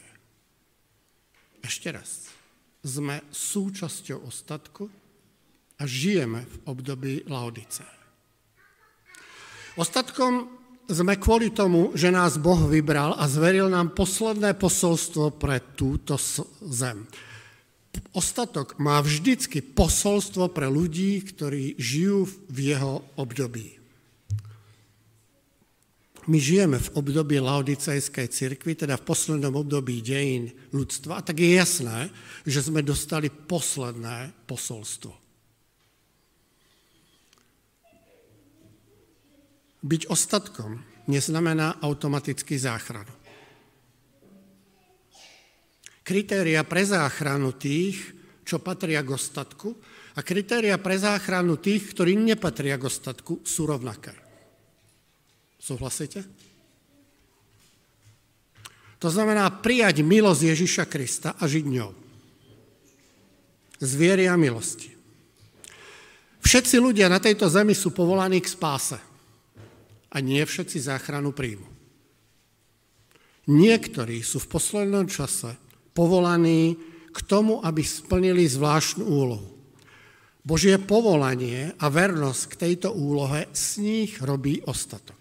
Ešte 1.63 1.95
raz. 1.95 2.38
Sme 2.89 3.21
súčasťou 3.29 4.25
ostatku 4.25 4.89
a 5.77 5.85
žijeme 5.85 6.49
v 6.49 6.57
období 6.73 7.29
Laodice. 7.29 7.85
Ostatkom 9.77 10.49
sme 10.89 11.21
kvôli 11.21 11.53
tomu, 11.53 11.93
že 11.93 12.09
nás 12.09 12.41
Boh 12.41 12.65
vybral 12.65 13.13
a 13.15 13.29
zveril 13.29 13.69
nám 13.69 13.93
posledné 13.93 14.57
posolstvo 14.57 15.37
pre 15.37 15.61
túto 15.77 16.17
zem. 16.65 17.05
Ostatok 18.17 18.81
má 18.81 18.99
vždycky 19.05 19.61
posolstvo 19.61 20.49
pre 20.51 20.67
ľudí, 20.67 21.21
ktorí 21.23 21.77
žijú 21.77 22.27
v 22.49 22.59
jeho 22.75 23.05
období. 23.21 23.78
My 26.29 26.37
žijeme 26.37 26.77
v 26.77 26.93
období 26.93 27.41
laodicejskej 27.41 28.29
cirkvi, 28.29 28.77
teda 28.77 29.01
v 29.01 29.07
poslednom 29.09 29.65
období 29.65 30.05
dejín 30.05 30.53
ľudstva, 30.77 31.25
tak 31.25 31.41
je 31.41 31.57
jasné, 31.57 32.13
že 32.45 32.69
sme 32.69 32.85
dostali 32.85 33.33
posledné 33.33 34.45
posolstvo. 34.45 35.13
Byť 39.81 40.03
ostatkom 40.13 40.77
neznamená 41.09 41.81
automaticky 41.81 42.61
záchranu. 42.61 43.15
Kritéria 46.05 46.61
pre 46.69 46.85
záchranu 46.85 47.57
tých, 47.57 47.97
čo 48.45 48.61
patria 48.61 49.01
k 49.01 49.17
ostatku, 49.17 49.73
a 50.13 50.21
kritéria 50.21 50.77
pre 50.77 51.01
záchranu 51.01 51.57
tých, 51.57 51.97
ktorí 51.97 52.21
nepatria 52.21 52.77
k 52.77 52.85
ostatku, 52.85 53.41
sú 53.49 53.65
rovnaké. 53.65 54.28
Súhlasíte? 55.69 56.25
To 59.05 59.13
znamená 59.13 59.45
prijať 59.61 60.01
milosť 60.01 60.49
Ježiša 60.49 60.85
Krista 60.89 61.37
a 61.37 61.45
žiť 61.45 61.65
ňou. 61.69 61.93
Z 63.77 63.91
viery 63.95 64.25
a 64.25 64.35
milosti. 64.41 64.97
Všetci 66.41 66.81
ľudia 66.81 67.13
na 67.13 67.21
tejto 67.21 67.53
zemi 67.53 67.77
sú 67.77 67.93
povolaní 67.93 68.41
k 68.41 68.49
spáse. 68.49 68.97
A 70.09 70.17
nie 70.25 70.41
všetci 70.41 70.89
záchranu 70.89 71.37
príjmu. 71.37 71.69
Niektorí 73.53 74.25
sú 74.25 74.41
v 74.41 74.51
poslednom 74.57 75.05
čase 75.05 75.53
povolaní 75.93 76.81
k 77.13 77.19
tomu, 77.29 77.61
aby 77.61 77.85
splnili 77.85 78.49
zvláštnu 78.49 79.05
úlohu. 79.05 79.53
Božie 80.41 80.81
povolanie 80.81 81.77
a 81.77 81.93
vernosť 81.93 82.43
k 82.49 82.55
tejto 82.57 82.89
úlohe 82.97 83.53
s 83.53 83.77
nich 83.77 84.17
robí 84.25 84.65
ostatok. 84.65 85.18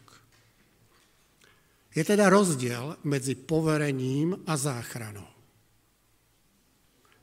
Je 1.97 2.05
teda 2.05 2.29
rozdiel 2.29 3.01
medzi 3.09 3.33
poverením 3.33 4.45
a 4.45 4.53
záchranou. 4.53 5.25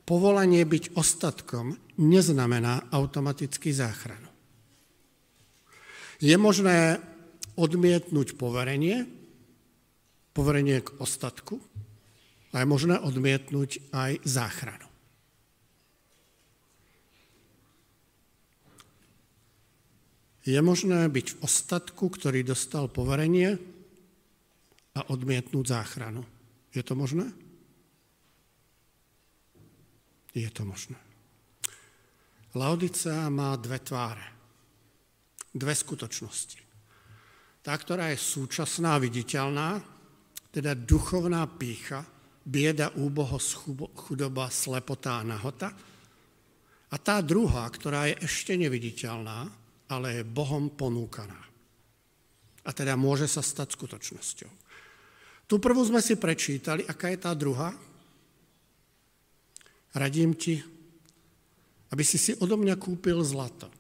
Povolanie 0.03 0.67
byť 0.67 0.99
ostatkom 0.99 1.79
neznamená 2.03 2.91
automaticky 2.91 3.71
záchranu. 3.71 4.27
Je 6.19 6.35
možné 6.35 6.99
odmietnúť 7.55 8.35
poverenie, 8.35 9.07
poverenie 10.35 10.83
k 10.83 10.91
ostatku, 10.99 11.63
a 12.51 12.63
je 12.63 12.67
možné 12.67 12.99
odmietnúť 12.99 13.95
aj 13.95 14.27
záchranu. 14.27 14.87
Je 20.43 20.59
možné 20.59 21.07
byť 21.07 21.27
v 21.31 21.41
ostatku, 21.43 22.11
ktorý 22.11 22.43
dostal 22.43 22.91
poverenie, 22.91 23.74
a 24.95 25.01
odmietnúť 25.11 25.67
záchranu. 25.67 26.23
Je 26.71 26.83
to 26.83 26.95
možné? 26.95 27.27
Je 30.35 30.47
to 30.51 30.67
možné. 30.67 30.99
Laodicea 32.55 33.27
má 33.31 33.55
dve 33.59 33.83
tváre, 33.83 34.27
dve 35.51 35.75
skutočnosti. 35.75 36.63
Tá, 37.65 37.75
ktorá 37.75 38.15
je 38.15 38.19
súčasná, 38.19 38.99
viditeľná, 39.03 39.83
teda 40.55 40.79
duchovná 40.79 41.43
pícha, 41.51 42.07
bieda, 42.45 42.95
úbohosť, 42.95 43.51
chudoba, 43.99 44.53
slepota 44.53 45.19
a 45.19 45.27
nahota. 45.27 45.73
A 46.93 46.97
tá 47.01 47.19
druhá, 47.25 47.67
ktorá 47.67 48.07
je 48.07 48.23
ešte 48.23 48.55
neviditeľná, 48.55 49.51
ale 49.91 50.23
je 50.23 50.23
Bohom 50.23 50.71
ponúkaná. 50.71 51.41
A 52.65 52.71
teda 52.71 52.95
môže 52.95 53.27
sa 53.27 53.43
stať 53.43 53.75
skutočnosťou. 53.75 54.64
Tu 55.45 55.61
prvú 55.61 55.85
sme 55.85 56.01
si 56.01 56.17
prečítali, 56.17 56.89
aká 56.89 57.13
je 57.13 57.19
tá 57.21 57.33
druhá? 57.37 57.77
Radím 59.95 60.35
ti, 60.35 60.59
aby 61.93 62.03
si 62.03 62.19
si 62.19 62.35
odo 62.41 62.59
mňa 62.59 62.75
kúpil 62.81 63.23
zlato, 63.23 63.71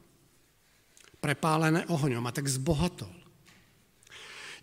prepálené 1.19 1.89
ohňom 1.91 2.23
a 2.23 2.33
tak 2.33 2.47
zbohatol. 2.47 3.11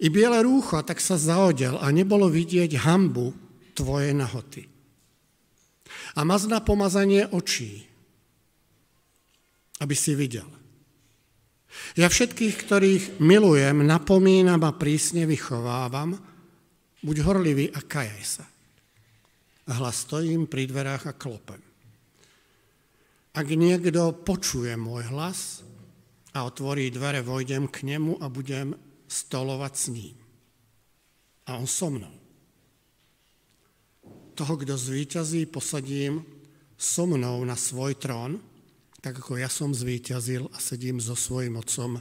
I 0.01 0.07
biele 0.09 0.41
rúcho, 0.41 0.79
a 0.79 0.85
tak 0.85 0.97
sa 1.03 1.19
zaodel 1.19 1.77
a 1.77 1.91
nebolo 1.93 2.25
vidieť 2.31 2.73
hambu 2.81 3.35
tvoje 3.77 4.15
nahoty. 4.15 4.65
A 6.15 6.23
mazna 6.23 6.63
pomazanie 6.63 7.27
očí, 7.29 7.85
aby 9.81 9.95
si 9.97 10.15
videl. 10.15 10.47
Ja 11.99 12.07
všetkých, 12.07 12.55
ktorých 12.55 13.03
milujem, 13.19 13.83
napomínam 13.83 14.63
a 14.63 14.71
prísne 14.71 15.27
vychovávam, 15.27 16.30
buď 17.01 17.17
horlivý 17.25 17.65
a 17.73 17.81
kajaj 17.81 18.23
sa. 18.23 18.45
A 19.69 19.71
hlas 19.77 20.05
stojím 20.05 20.49
pri 20.49 20.65
dverách 20.69 21.09
a 21.09 21.17
klopem. 21.17 21.61
Ak 23.31 23.47
niekto 23.47 24.11
počuje 24.27 24.75
môj 24.75 25.07
hlas 25.07 25.63
a 26.35 26.43
otvorí 26.43 26.91
dvere, 26.91 27.23
vojdem 27.23 27.71
k 27.71 27.87
nemu 27.87 28.19
a 28.19 28.27
budem 28.27 28.75
stolovať 29.07 29.73
s 29.75 29.85
ním. 29.91 30.17
A 31.47 31.55
on 31.55 31.67
so 31.67 31.87
mnou. 31.87 32.11
Toho, 34.35 34.53
kto 34.59 34.75
zvíťazí, 34.75 35.47
posadím 35.47 36.23
so 36.75 37.07
mnou 37.07 37.39
na 37.47 37.55
svoj 37.55 37.95
trón, 37.95 38.39
tak 39.01 39.17
ako 39.17 39.39
ja 39.39 39.49
som 39.49 39.73
zvíťazil 39.73 40.51
a 40.51 40.57
sedím 40.59 41.01
so 41.01 41.17
svojím 41.17 41.57
otcom 41.57 41.97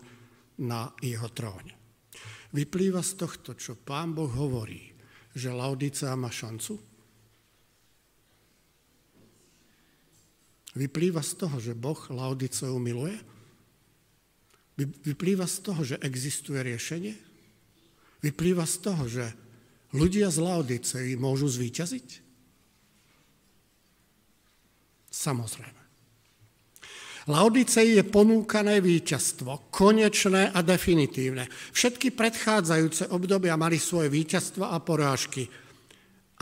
na 0.60 0.92
jeho 1.00 1.30
tróne. 1.32 1.74
Vyplýva 2.50 3.00
z 3.06 3.12
tohto, 3.14 3.54
čo 3.54 3.78
pán 3.78 4.12
Boh 4.12 4.28
hovorí, 4.28 4.89
že 5.34 5.50
Laudicea 5.50 6.14
má 6.18 6.30
šancu? 6.30 6.78
Vyplýva 10.74 11.22
z 11.22 11.32
toho, 11.34 11.56
že 11.58 11.74
Boh 11.74 11.98
Laudiceu 12.10 12.78
miluje? 12.78 13.18
Vyplýva 14.78 15.44
z 15.44 15.56
toho, 15.60 15.80
že 15.82 16.00
existuje 16.00 16.62
riešenie? 16.62 17.14
Vyplýva 18.22 18.64
z 18.64 18.76
toho, 18.78 19.04
že 19.10 19.26
ľudia 19.90 20.30
z 20.30 20.38
Laodicei 20.38 21.18
môžu 21.18 21.50
zvíťaziť? 21.50 22.08
Samozrejme. 25.10 25.79
Laodicei 27.30 27.94
je 27.94 28.02
ponúkané 28.02 28.82
víťazstvo, 28.82 29.70
konečné 29.70 30.50
a 30.50 30.66
definitívne. 30.66 31.46
Všetky 31.70 32.10
predchádzajúce 32.10 33.14
obdobia 33.14 33.54
mali 33.54 33.78
svoje 33.78 34.10
víťazstva 34.10 34.74
a 34.74 34.82
porážky. 34.82 35.46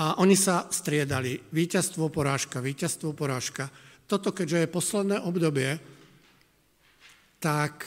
A 0.01 0.17
oni 0.17 0.33
sa 0.33 0.65
striedali. 0.73 1.37
Víťazstvo, 1.53 2.09
porážka, 2.09 2.65
víťazstvo, 2.65 3.13
porážka. 3.13 3.69
Toto, 4.09 4.33
keďže 4.33 4.65
je 4.65 4.73
posledné 4.73 5.17
obdobie, 5.21 5.77
tak 7.37 7.85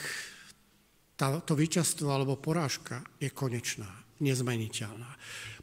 tá, 1.18 1.42
to 1.42 1.58
víťazstvo 1.58 2.06
alebo 2.06 2.38
porážka 2.38 3.02
je 3.18 3.34
konečná, 3.34 3.90
nezmeniteľná. 4.22 5.10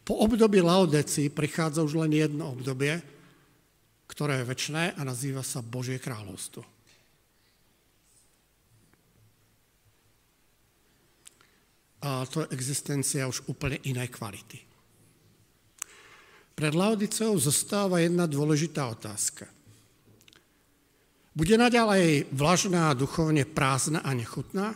Po 0.03 0.19
období 0.19 0.59
Laodeci 0.59 1.31
prichádza 1.31 1.87
už 1.87 2.03
len 2.03 2.19
jedno 2.19 2.51
obdobie, 2.51 2.99
ktoré 4.11 4.43
je 4.43 4.49
väčšné 4.51 4.99
a 4.99 5.01
nazýva 5.07 5.39
sa 5.39 5.63
Božie 5.63 6.01
kráľovstvo. 6.03 6.78
A 11.99 12.23
to 12.23 12.47
je 12.47 12.51
existencia 12.55 13.27
už 13.27 13.43
úplne 13.51 13.75
inej 13.83 14.07
kvality. 14.15 14.59
Pred 16.55 16.73
Laodiceou 16.75 17.35
zostáva 17.39 18.03
jedna 18.03 18.27
dôležitá 18.27 18.87
otázka. 18.87 19.47
Bude 21.35 21.55
naďalej 21.55 22.27
vlažná, 22.35 22.91
duchovne 22.91 23.47
prázdna 23.47 24.03
a 24.03 24.11
nechutná? 24.11 24.75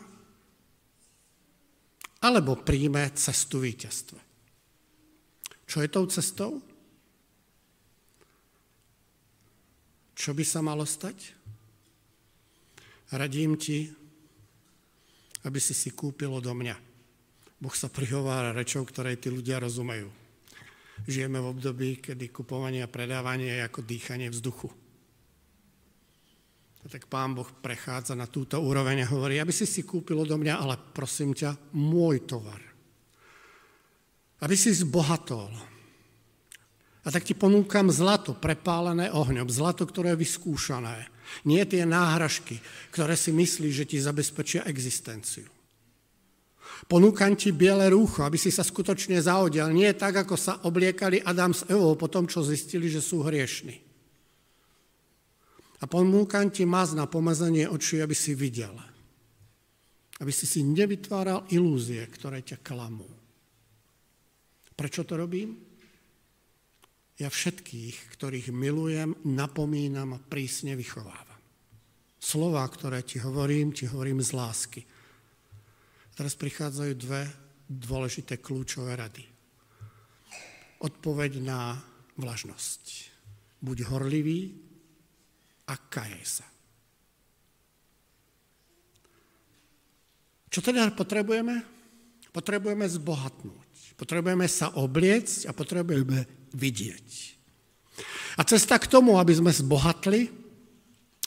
Alebo 2.23 2.55
príjme 2.55 3.11
cestu 3.19 3.59
víťazstva? 3.59 4.19
Čo 5.67 5.83
je 5.83 5.89
tou 5.91 6.07
cestou? 6.07 6.51
Čo 10.15 10.31
by 10.31 10.43
sa 10.47 10.63
malo 10.63 10.87
stať? 10.87 11.35
Radím 13.11 13.59
ti, 13.59 13.91
aby 15.43 15.59
si 15.59 15.75
si 15.75 15.91
kúpil 15.91 16.31
odo 16.31 16.55
mňa 16.55 16.92
Boh 17.63 17.71
sa 17.71 17.87
prihovára 17.87 18.51
rečou, 18.51 18.83
ktoré 18.83 19.15
tí 19.15 19.31
ľudia 19.31 19.63
rozumejú. 19.63 20.11
Žijeme 21.07 21.39
v 21.39 21.47
období, 21.55 21.89
kedy 22.03 22.27
kupovanie 22.27 22.83
a 22.83 22.91
predávanie 22.91 23.55
je 23.55 23.63
ako 23.63 23.79
dýchanie 23.87 24.27
vzduchu. 24.27 24.67
A 26.83 26.91
tak 26.91 27.07
pán 27.07 27.31
Boh 27.31 27.47
prechádza 27.47 28.19
na 28.19 28.27
túto 28.27 28.59
úroveň 28.59 29.07
a 29.07 29.11
hovorí, 29.15 29.39
aby 29.39 29.55
si 29.55 29.63
si 29.63 29.87
kúpil 29.87 30.19
odo 30.19 30.35
mňa, 30.35 30.59
ale 30.59 30.75
prosím 30.75 31.31
ťa, 31.31 31.55
môj 31.79 32.27
tovar. 32.27 32.59
Aby 34.43 34.59
si 34.59 34.75
zbohatol. 34.75 35.55
A 37.03 37.07
tak 37.07 37.23
ti 37.23 37.31
ponúkam 37.31 37.87
zlato, 37.87 38.35
prepálené 38.35 39.07
ohňom, 39.07 39.47
zlato, 39.47 39.87
ktoré 39.87 40.19
je 40.19 40.27
vyskúšané. 40.27 41.07
Nie 41.47 41.63
tie 41.63 41.87
náhražky, 41.87 42.59
ktoré 42.91 43.15
si 43.15 43.31
myslí, 43.31 43.71
že 43.71 43.87
ti 43.87 44.03
zabezpečia 44.03 44.67
existenciu. 44.67 45.52
Ponúkam 46.83 47.33
ti 47.33 47.55
biele 47.55 47.87
rúcho, 47.89 48.27
aby 48.27 48.35
si 48.35 48.51
sa 48.51 48.61
skutočne 48.61 49.15
zaodel. 49.17 49.71
Nie 49.71 49.95
tak, 49.95 50.27
ako 50.27 50.35
sa 50.35 50.59
obliekali 50.67 51.23
Adam 51.23 51.55
s 51.55 51.63
Evou 51.71 51.95
po 51.95 52.11
tom, 52.11 52.27
čo 52.27 52.43
zistili, 52.43 52.91
že 52.91 52.99
sú 52.99 53.23
hriešni. 53.23 53.79
A 55.79 55.87
ponúkam 55.87 56.47
ti 56.47 56.63
maz 56.63 56.95
na 56.95 57.07
pomazanie 57.07 57.67
očí, 57.67 57.99
aby 57.99 58.15
si 58.15 58.31
videl. 58.35 58.71
Aby 60.19 60.31
si 60.31 60.47
si 60.47 60.63
nevytváral 60.63 61.47
ilúzie, 61.51 62.03
ktoré 62.07 62.39
ťa 62.43 62.63
klamú. 62.63 63.07
Prečo 64.73 65.03
to 65.03 65.19
robím? 65.19 65.59
Ja 67.19 67.29
všetkých, 67.29 68.15
ktorých 68.17 68.49
milujem, 68.49 69.13
napomínam 69.27 70.17
a 70.17 70.23
prísne 70.23 70.73
vychovávam. 70.73 71.39
Slova, 72.17 72.63
ktoré 72.65 73.03
ti 73.03 73.19
hovorím, 73.19 73.75
ti 73.75 73.85
hovorím 73.85 74.23
z 74.23 74.31
lásky. 74.33 74.81
Teraz 76.13 76.37
prichádzajú 76.37 76.93
dve 76.93 77.25
dôležité 77.65 78.37
kľúčové 78.37 78.93
rady. 78.93 79.25
Odpoveď 80.83 81.41
na 81.41 81.79
vlažnosť. 82.21 83.11
Buď 83.63 83.89
horlivý 83.89 84.53
a 85.65 85.73
kajaj 85.79 86.25
sa. 86.27 86.47
Čo 90.53 90.61
teda 90.61 90.93
potrebujeme? 90.93 91.65
Potrebujeme 92.29 92.85
zbohatnúť. 92.85 93.97
Potrebujeme 93.97 94.45
sa 94.45 94.69
obliecť 94.77 95.49
a 95.49 95.51
potrebujeme 95.55 96.49
vidieť. 96.53 97.09
A 98.37 98.41
cesta 98.45 98.77
k 98.77 98.89
tomu, 98.89 99.17
aby 99.17 99.33
sme 99.33 99.53
zbohatli, 99.53 100.29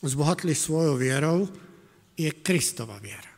zbohatli 0.03 0.55
svojou 0.55 0.99
vierou, 0.99 1.47
je 2.19 2.31
Kristova 2.43 2.99
viera. 3.03 3.36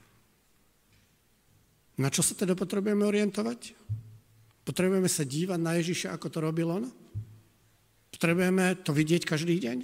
Na 1.99 2.09
čo 2.15 2.23
sa 2.23 2.39
teda 2.39 2.55
potrebujeme 2.55 3.03
orientovať? 3.03 3.75
Potrebujeme 4.63 5.11
sa 5.11 5.27
dívať 5.27 5.59
na 5.59 5.75
Ježiša, 5.81 6.15
ako 6.15 6.27
to 6.31 6.39
robil 6.39 6.69
on? 6.71 6.85
Potrebujeme 8.15 8.79
to 8.87 8.95
vidieť 8.95 9.27
každý 9.27 9.59
deň? 9.59 9.79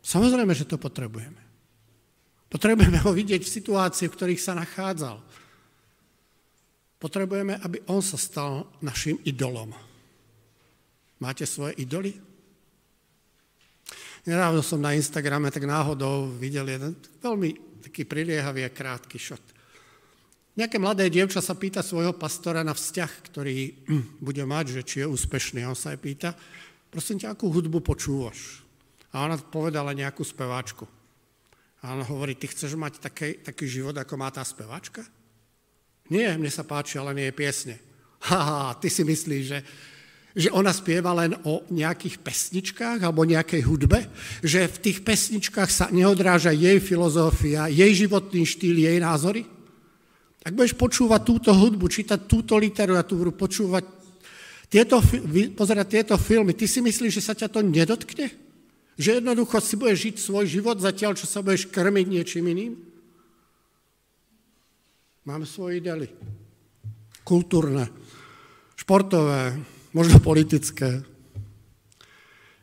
Samozrejme, 0.00 0.56
že 0.56 0.64
to 0.64 0.80
potrebujeme. 0.80 1.42
Potrebujeme 2.48 2.96
ho 3.04 3.12
vidieť 3.12 3.44
v 3.44 3.54
situácii, 3.60 4.08
v 4.08 4.16
ktorých 4.16 4.40
sa 4.40 4.56
nachádzal. 4.56 5.20
Potrebujeme, 6.96 7.60
aby 7.60 7.84
on 7.92 8.00
sa 8.00 8.16
stal 8.16 8.72
našim 8.80 9.20
idolom. 9.28 9.76
Máte 11.20 11.44
svoje 11.44 11.76
idoly? 11.82 12.16
Nedávno 14.24 14.64
som 14.64 14.80
na 14.80 14.96
Instagrame 14.96 15.52
tak 15.52 15.68
náhodou 15.68 16.30
videl 16.40 16.68
jeden 16.68 16.96
veľmi 17.20 17.80
taký 17.84 18.08
priliehavý 18.08 18.64
a 18.64 18.72
krátky 18.72 19.18
šot. 19.20 19.57
Nejaké 20.58 20.82
mladé 20.82 21.06
dievča 21.06 21.38
sa 21.38 21.54
pýta 21.54 21.86
svojho 21.86 22.10
pastora 22.18 22.66
na 22.66 22.74
vzťah, 22.74 23.12
ktorý 23.30 23.86
bude 24.26 24.42
mať, 24.42 24.74
že 24.74 24.82
či 24.82 24.96
je 25.00 25.06
úspešný. 25.06 25.62
A 25.62 25.70
on 25.70 25.78
sa 25.78 25.94
jej 25.94 26.02
pýta, 26.02 26.34
prosím 26.90 27.22
ťa, 27.22 27.38
akú 27.38 27.46
hudbu 27.46 27.78
počúvaš? 27.78 28.66
A 29.14 29.22
ona 29.22 29.38
povedala 29.38 29.94
nejakú 29.94 30.26
speváčku. 30.26 30.82
A 31.78 31.94
on 31.94 32.02
hovorí, 32.02 32.34
ty 32.34 32.50
chceš 32.50 32.74
mať 32.74 32.98
taký, 32.98 33.38
taký 33.38 33.70
život, 33.70 33.94
ako 33.94 34.18
má 34.18 34.34
tá 34.34 34.42
speváčka? 34.42 35.06
Nie, 36.10 36.34
mne 36.34 36.50
sa 36.50 36.66
páči, 36.66 36.98
ale 36.98 37.14
nie 37.14 37.30
je 37.30 37.38
piesne. 37.38 37.76
Haha, 38.26 38.74
ty 38.82 38.90
si 38.90 39.06
myslíš, 39.06 39.44
že, 39.46 39.58
že 40.34 40.48
ona 40.50 40.74
spieva 40.74 41.14
len 41.14 41.38
o 41.46 41.62
nejakých 41.70 42.18
pesničkách 42.18 43.06
alebo 43.06 43.22
nejakej 43.22 43.62
hudbe? 43.62 44.10
Že 44.42 44.74
v 44.74 44.78
tých 44.90 44.98
pesničkách 45.06 45.70
sa 45.70 45.86
neodráža 45.94 46.50
jej 46.50 46.82
filozofia, 46.82 47.70
jej 47.70 47.94
životný 47.94 48.42
štýl, 48.42 48.74
jej 48.82 48.98
názory? 48.98 49.46
Ak 50.48 50.56
budeš 50.56 50.80
počúvať 50.80 51.28
túto 51.28 51.52
hudbu, 51.52 51.92
čítať 51.92 52.24
túto 52.24 52.56
literatúru, 52.56 53.36
počúvať 53.36 53.84
tieto, 54.72 54.96
pozerať 55.52 55.86
tieto 56.00 56.16
filmy, 56.16 56.56
ty 56.56 56.64
si 56.64 56.80
myslíš, 56.80 57.20
že 57.20 57.20
sa 57.20 57.36
ťa 57.36 57.52
to 57.52 57.60
nedotkne? 57.60 58.32
Že 58.96 59.20
jednoducho 59.20 59.60
si 59.60 59.76
budeš 59.76 59.98
žiť 60.08 60.16
svoj 60.16 60.48
život 60.48 60.80
zatiaľ, 60.80 61.20
čo 61.20 61.28
sa 61.28 61.44
budeš 61.44 61.68
krmiť 61.68 62.06
niečím 62.08 62.48
iným? 62.48 62.80
Máme 65.28 65.44
svoje 65.44 65.84
ideály. 65.84 66.08
Kultúrne, 67.28 67.92
športové, 68.72 69.52
možno 69.92 70.16
politické. 70.16 71.04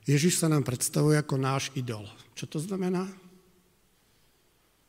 Ježiš 0.09 0.41
sa 0.41 0.49
nám 0.49 0.65
predstavuje 0.65 1.21
ako 1.21 1.37
náš 1.37 1.69
idol. 1.77 2.09
Čo 2.33 2.49
to 2.49 2.57
znamená? 2.57 3.05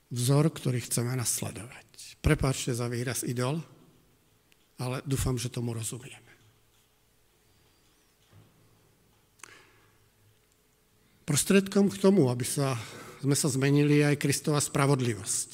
Vzor, 0.08 0.48
ktorý 0.48 0.80
chceme 0.80 1.12
nasledovať. 1.12 1.85
Prepáčte 2.20 2.74
za 2.74 2.90
výraz 2.90 3.22
idol, 3.22 3.62
ale 4.76 5.00
dúfam, 5.08 5.38
že 5.40 5.52
tomu 5.52 5.72
rozumieme. 5.72 6.26
Prostredkom 11.26 11.90
k 11.90 11.98
tomu, 11.98 12.30
aby 12.30 12.46
sa, 12.46 12.78
sme 13.18 13.34
sa 13.34 13.50
zmenili 13.50 14.06
aj 14.06 14.14
Kristova 14.14 14.62
spravodlivosť. 14.62 15.50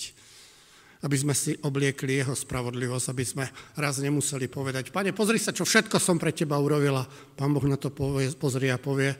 Aby 1.03 1.17
sme 1.17 1.35
si 1.35 1.57
obliekli 1.57 2.21
jeho 2.21 2.37
spravodlivosť, 2.37 3.07
aby 3.09 3.25
sme 3.25 3.45
raz 3.81 3.97
nemuseli 3.97 4.53
povedať, 4.53 4.93
pane, 4.93 5.17
pozri 5.17 5.41
sa, 5.41 5.57
čo 5.57 5.65
všetko 5.65 5.97
som 5.97 6.21
pre 6.21 6.37
teba 6.37 6.61
urobila. 6.61 7.09
Pán 7.35 7.57
Boh 7.57 7.65
na 7.65 7.81
to 7.81 7.89
pozrie 8.37 8.69
a 8.69 8.77
povie, 8.77 9.17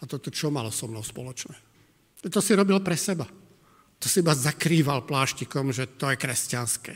a 0.00 0.04
toto 0.04 0.28
čo 0.28 0.52
malo 0.52 0.68
so 0.68 0.84
mnou 0.84 1.00
spoločné? 1.00 1.56
To 2.28 2.40
si 2.44 2.52
robil 2.52 2.76
pre 2.84 3.00
seba. 3.00 3.24
To 4.00 4.08
si 4.08 4.24
iba 4.24 4.32
zakrýval 4.32 5.04
pláštikom, 5.04 5.76
že 5.76 5.84
to 6.00 6.08
je 6.08 6.16
kresťanské. 6.16 6.94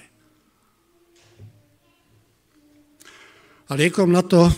A 3.68 3.72
liekom 3.76 4.08
na 4.08 4.24
to, 4.24 4.48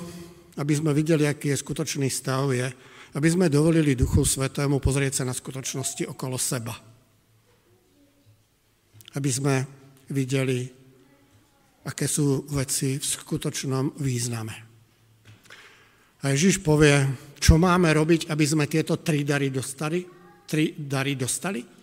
aby 0.58 0.72
sme 0.74 0.94
videli, 0.94 1.26
aký 1.26 1.54
je 1.54 1.62
skutočný 1.62 2.10
stav, 2.10 2.50
je, 2.54 2.66
aby 3.14 3.28
sme 3.30 3.50
dovolili 3.50 3.98
Duchu 3.98 4.22
Svetému 4.22 4.78
pozrieť 4.78 5.22
sa 5.22 5.24
na 5.26 5.34
skutočnosti 5.34 6.06
okolo 6.10 6.38
seba. 6.38 6.74
Aby 9.14 9.30
sme 9.30 9.54
videli, 10.10 10.66
aké 11.86 12.06
sú 12.06 12.46
veci 12.50 12.98
v 12.98 13.04
skutočnom 13.04 13.98
význame. 14.02 14.54
A 16.22 16.34
Ježiš 16.34 16.62
povie, 16.62 17.06
čo 17.38 17.58
máme 17.58 17.90
robiť, 17.94 18.30
aby 18.30 18.44
sme 18.46 18.70
tieto 18.70 18.98
tri 19.02 19.22
dary 19.22 19.54
dostali? 19.54 20.02
Tri 20.46 20.74
dary 20.74 21.14
dostali? 21.14 21.75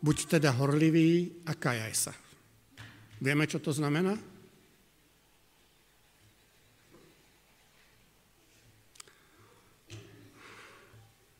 Buď 0.00 0.38
teda 0.38 0.52
horlivý 0.54 1.32
a 1.48 1.56
kajaj 1.56 1.94
sa. 1.96 2.12
Vieme, 3.20 3.48
čo 3.48 3.60
to 3.60 3.72
znamená? 3.72 4.16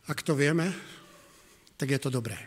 Ak 0.07 0.23
to 0.23 0.39
vieme, 0.39 0.71
tak 1.75 1.91
je 1.91 1.99
to 1.99 2.15
dobré. 2.15 2.39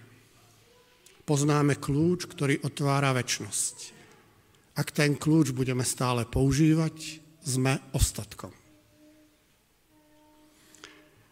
Poznáme 1.28 1.78
kľúč, 1.78 2.26
ktorý 2.26 2.64
otvára 2.66 3.14
väčnosť. 3.14 3.78
Ak 4.80 4.96
ten 4.96 5.20
kľúč 5.20 5.52
budeme 5.52 5.84
stále 5.84 6.24
používať, 6.24 7.20
sme 7.44 7.84
ostatkom. 7.92 8.56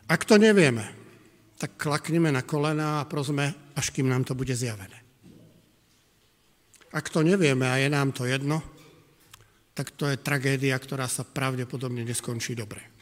Ak 0.08 0.24
to 0.28 0.36
nevieme, 0.36 0.97
tak 1.58 1.74
klakneme 1.78 2.30
na 2.30 2.46
kolena 2.46 3.02
a 3.02 3.10
prosme, 3.10 3.74
až 3.74 3.90
kým 3.90 4.10
nám 4.10 4.24
to 4.24 4.38
bude 4.38 4.54
zjavené. 4.54 5.02
Ak 6.94 7.10
to 7.10 7.26
nevieme 7.26 7.68
a 7.68 7.82
je 7.82 7.90
nám 7.90 8.14
to 8.14 8.26
jedno, 8.26 8.62
tak 9.74 9.94
to 9.94 10.10
je 10.10 10.18
tragédia, 10.18 10.78
ktorá 10.78 11.06
sa 11.10 11.26
pravdepodobne 11.26 12.02
neskončí 12.06 12.58
dobre. 12.58 12.98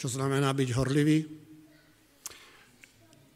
čo 0.00 0.08
znamená 0.08 0.48
byť 0.56 0.68
horlivý. 0.80 1.28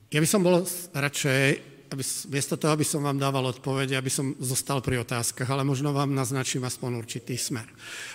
Ja 0.09 0.17
by 0.17 0.25
som 0.25 0.41
bol 0.41 0.65
radšej, 0.97 1.74
aby, 1.95 2.05
miesto 2.35 2.59
toho, 2.59 2.75
aby 2.75 2.83
som 2.83 3.07
vám 3.07 3.17
dával 3.17 3.47
odpovede, 3.47 3.95
aby 3.95 4.11
som 4.11 4.35
zostal 4.43 4.83
pri 4.83 5.01
otázkach, 5.07 5.47
ale 5.47 5.63
možno 5.63 5.95
vám 5.95 6.11
naznačím 6.11 6.67
aspoň 6.67 6.99
určitý 6.99 7.39
smer. 7.39 7.65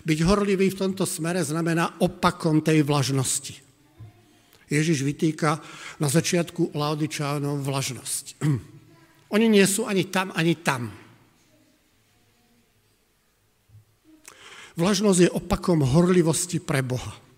Byť 0.04 0.20
horlivý 0.28 0.76
v 0.76 0.80
tomto 0.84 1.08
smere 1.08 1.40
znamená 1.40 1.98
opakom 2.04 2.60
tej 2.60 2.84
vlažnosti. 2.84 3.56
Ježiš 4.70 5.02
vytýka 5.02 5.58
na 5.98 6.12
začiatku 6.12 6.76
Laodičánov 6.78 7.64
vlažnosť. 7.64 8.26
Oni 9.36 9.48
nie 9.48 9.66
sú 9.66 9.88
ani 9.88 10.06
tam, 10.12 10.30
ani 10.36 10.60
tam. 10.60 10.94
Vlažnosť 14.78 15.20
je 15.26 15.36
opakom 15.36 15.84
horlivosti 15.84 16.62
pre 16.62 16.84
Boha. 16.86 17.29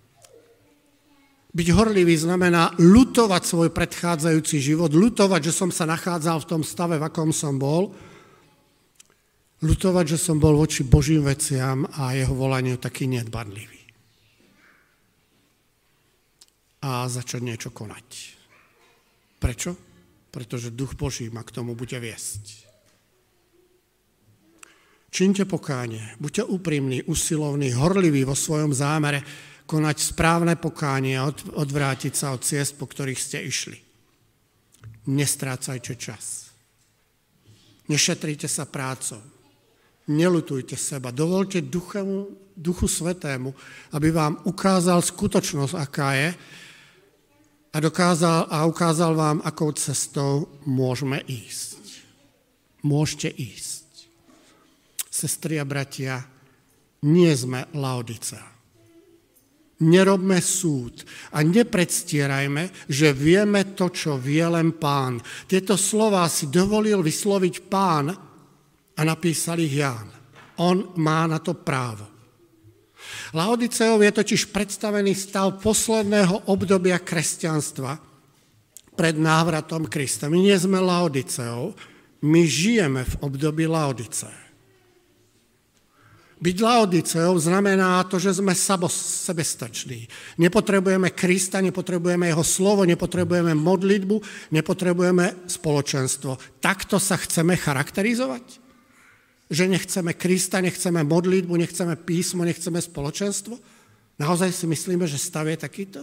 Byť 1.51 1.67
horlivý 1.75 2.15
znamená 2.15 2.71
lutovať 2.79 3.43
svoj 3.43 3.69
predchádzajúci 3.75 4.55
život, 4.63 4.95
lutovať, 4.95 5.51
že 5.51 5.53
som 5.53 5.67
sa 5.67 5.83
nachádzal 5.83 6.39
v 6.39 6.49
tom 6.49 6.61
stave, 6.63 6.95
v 6.95 7.03
akom 7.03 7.35
som 7.35 7.59
bol, 7.59 7.91
lutovať, 9.59 10.15
že 10.15 10.17
som 10.17 10.39
bol 10.39 10.55
voči 10.55 10.87
Božím 10.87 11.27
veciam 11.27 11.83
a 11.99 12.15
jeho 12.15 12.31
volaniu 12.31 12.79
taký 12.79 13.11
nedbanlivý. 13.11 13.83
A 16.87 17.05
začať 17.11 17.43
niečo 17.43 17.69
konať. 17.69 18.07
Prečo? 19.37 19.75
Pretože 20.31 20.71
duch 20.71 20.95
Boží 20.95 21.27
ma 21.27 21.43
k 21.43 21.51
tomu 21.51 21.75
bude 21.75 21.99
viesť. 21.99 22.71
Činte 25.11 25.43
pokánie, 25.43 26.15
buďte 26.23 26.47
úprimní, 26.47 27.03
usilovní, 27.03 27.75
horliví 27.75 28.23
vo 28.23 28.31
svojom 28.31 28.71
zámere, 28.71 29.19
konať 29.71 29.97
správne 30.03 30.59
pokánie 30.59 31.15
a 31.15 31.31
odvrátiť 31.31 32.11
sa 32.11 32.35
od 32.35 32.43
ciest, 32.43 32.75
po 32.75 32.91
ktorých 32.91 33.15
ste 33.15 33.39
išli. 33.39 33.79
Nestrácajte 35.07 35.95
čas. 35.95 36.51
Nešetrite 37.87 38.51
sa 38.51 38.67
prácou. 38.67 39.23
Nelutujte 40.11 40.75
seba. 40.75 41.15
Dovolte 41.15 41.63
duchu, 41.63 42.35
duchu 42.51 42.87
Svetému, 42.91 43.55
aby 43.95 44.11
vám 44.11 44.43
ukázal 44.43 44.99
skutočnosť, 44.99 45.73
aká 45.79 46.09
je 46.19 46.29
a, 47.71 47.77
dokázal, 47.79 48.51
a 48.51 48.67
ukázal 48.67 49.15
vám, 49.15 49.39
akou 49.39 49.71
cestou 49.71 50.51
môžeme 50.67 51.23
ísť. 51.23 51.79
Môžete 52.83 53.31
ísť. 53.31 54.11
Sestri 55.07 55.55
a 55.55 55.63
bratia, 55.63 56.27
nie 57.07 57.31
sme 57.31 57.71
Laodicea 57.71 58.60
nerobme 59.81 60.37
súd 60.39 61.01
a 61.33 61.41
nepredstierajme, 61.41 62.87
že 62.87 63.11
vieme 63.11 63.73
to, 63.73 63.89
čo 63.89 64.15
vie 64.21 64.45
len 64.45 64.77
pán. 64.77 65.17
Tieto 65.49 65.75
slova 65.75 66.29
si 66.29 66.47
dovolil 66.47 67.01
vysloviť 67.01 67.55
pán 67.65 68.13
a 68.95 69.01
napísal 69.01 69.59
ich 69.59 69.81
Ján. 69.81 70.07
On 70.61 70.93
má 71.01 71.25
na 71.25 71.41
to 71.41 71.57
právo. 71.57 72.05
Laodiceov 73.33 74.03
je 74.05 74.11
totiž 74.13 74.53
predstavený 74.53 75.17
stav 75.17 75.57
posledného 75.57 76.51
obdobia 76.51 77.01
kresťanstva 77.01 77.97
pred 78.93 79.15
návratom 79.17 79.89
Krista. 79.89 80.29
My 80.29 80.37
nie 80.37 80.53
sme 80.53 80.77
Laodiceov, 80.77 81.73
my 82.21 82.41
žijeme 82.45 83.01
v 83.01 83.13
období 83.25 83.65
Laodiceov. 83.65 84.50
Byť 86.41 86.57
Laodiceou 86.57 87.37
znamená 87.37 88.01
to, 88.09 88.17
že 88.17 88.41
sme 88.41 88.57
sebestační. 88.89 90.09
Nepotrebujeme 90.41 91.13
Krista, 91.13 91.61
nepotrebujeme 91.61 92.33
jeho 92.33 92.41
slovo, 92.41 92.81
nepotrebujeme 92.81 93.53
modlitbu, 93.53 94.49
nepotrebujeme 94.49 95.45
spoločenstvo. 95.45 96.57
Takto 96.57 96.97
sa 96.97 97.21
chceme 97.21 97.53
charakterizovať? 97.53 98.57
Že 99.53 99.69
nechceme 99.69 100.17
Krista, 100.17 100.65
nechceme 100.65 101.05
modlitbu, 101.05 101.53
nechceme 101.61 101.93
písmo, 101.93 102.41
nechceme 102.41 102.81
spoločenstvo? 102.81 103.61
Naozaj 104.17 104.49
si 104.49 104.65
myslíme, 104.65 105.05
že 105.05 105.21
stav 105.21 105.45
je 105.45 105.61
takýto? 105.61 106.01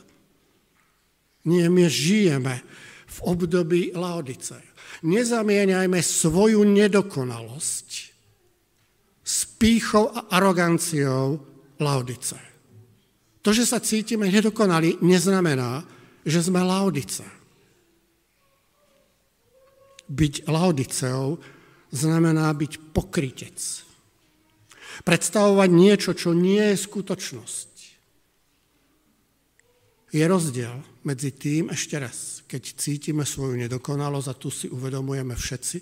Nie, 1.51 1.67
my 1.67 1.91
žijeme 1.91 2.63
v 3.11 3.19
období 3.27 3.91
Laodice. 3.91 4.63
Nezamieňajme 5.03 5.99
svoju 5.99 6.63
nedokonalosť 6.63 8.08
s 9.29 9.45
pýchou 9.45 10.09
a 10.09 10.33
aroganciou 10.33 11.37
Laudice. 11.85 12.41
To, 13.45 13.53
že 13.53 13.69
sa 13.69 13.77
cítime 13.77 14.33
nedokonali, 14.33 15.05
neznamená, 15.05 15.85
že 16.25 16.41
sme 16.41 16.65
Laudice. 16.65 17.29
Byť 20.09 20.49
Laudiceou 20.49 21.37
znamená 21.93 22.49
byť 22.57 22.97
pokrytec. 22.97 23.61
Predstavovať 25.05 25.69
niečo, 25.69 26.17
čo 26.17 26.33
nie 26.33 26.73
je 26.73 26.77
skutočnosť. 26.81 27.69
Je 30.09 30.25
rozdiel 30.25 30.73
medzi 31.05 31.37
tým, 31.37 31.69
ešte 31.69 32.01
raz, 32.01 32.41
keď 32.49 32.63
cítime 32.81 33.29
svoju 33.29 33.61
nedokonalosť 33.61 34.29
a 34.33 34.39
tu 34.41 34.49
si 34.49 34.73
uvedomujeme 34.73 35.37
všetci, 35.37 35.77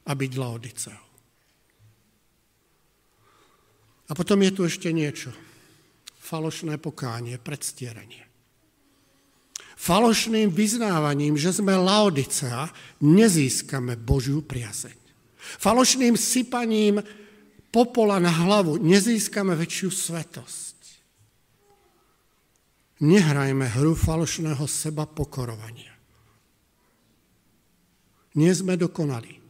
a 0.00 0.12
byť 0.16 0.32
Laodiceou. 0.36 1.09
A 4.10 4.12
potom 4.12 4.42
je 4.42 4.50
tu 4.50 4.66
ešte 4.66 4.90
niečo. 4.90 5.30
Falošné 6.18 6.82
pokánie, 6.82 7.38
predstieranie. 7.38 8.26
Falošným 9.80 10.52
vyznávaním, 10.52 11.40
že 11.40 11.56
sme 11.56 11.72
Laodicea, 11.72 12.68
nezískame 13.00 13.96
Božiu 13.96 14.44
priazeň. 14.44 14.98
Falošným 15.40 16.20
sypaním 16.20 17.00
popola 17.72 18.20
na 18.20 18.28
hlavu 18.28 18.76
nezískame 18.76 19.56
väčšiu 19.56 19.88
svetosť. 19.88 20.78
Nehrajme 23.00 23.64
hru 23.80 23.96
falošného 23.96 24.68
seba 24.68 25.08
pokorovania. 25.08 25.96
Nie 28.36 28.52
sme 28.52 28.76
dokonali, 28.76 29.40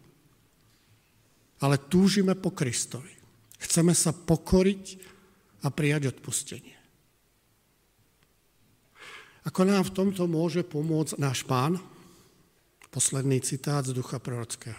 ale 1.61 1.77
túžime 1.91 2.39
po 2.39 2.55
Kristovi. 2.55 3.20
Chceme 3.61 3.93
sa 3.93 4.17
pokoriť 4.17 4.85
a 5.63 5.69
prijať 5.69 6.17
odpustenie. 6.17 6.81
Ako 9.45 9.65
nám 9.65 9.89
v 9.89 9.95
tomto 9.97 10.25
môže 10.29 10.65
pomôcť 10.65 11.17
náš 11.17 11.45
pán? 11.45 11.81
Posledný 12.91 13.41
citát 13.41 13.85
z 13.87 13.97
ducha 13.97 14.21
prorockého. 14.21 14.77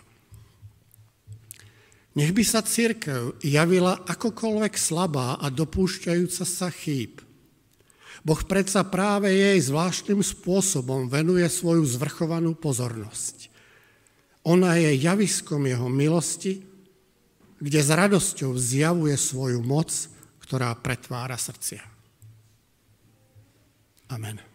Nech 2.12 2.36
by 2.36 2.44
sa 2.44 2.60
církev 2.60 3.40
javila 3.40 4.04
akokoľvek 4.04 4.74
slabá 4.76 5.40
a 5.40 5.48
dopúšťajúca 5.48 6.44
sa 6.44 6.68
chýb. 6.68 7.24
Boh 8.22 8.42
predsa 8.44 8.84
práve 8.84 9.32
jej 9.32 9.58
zvláštnym 9.64 10.20
spôsobom 10.20 11.08
venuje 11.08 11.48
svoju 11.48 11.88
zvrchovanú 11.88 12.54
pozornosť. 12.54 13.50
Ona 14.44 14.78
je 14.78 15.00
javiskom 15.00 15.64
jeho 15.66 15.88
milosti, 15.88 16.62
kde 17.62 17.80
s 17.80 17.90
radosťou 17.94 18.58
zjavuje 18.58 19.14
svoju 19.14 19.62
moc, 19.62 19.94
ktorá 20.42 20.74
pretvára 20.76 21.38
srdcia. 21.38 21.86
Amen. 24.12 24.51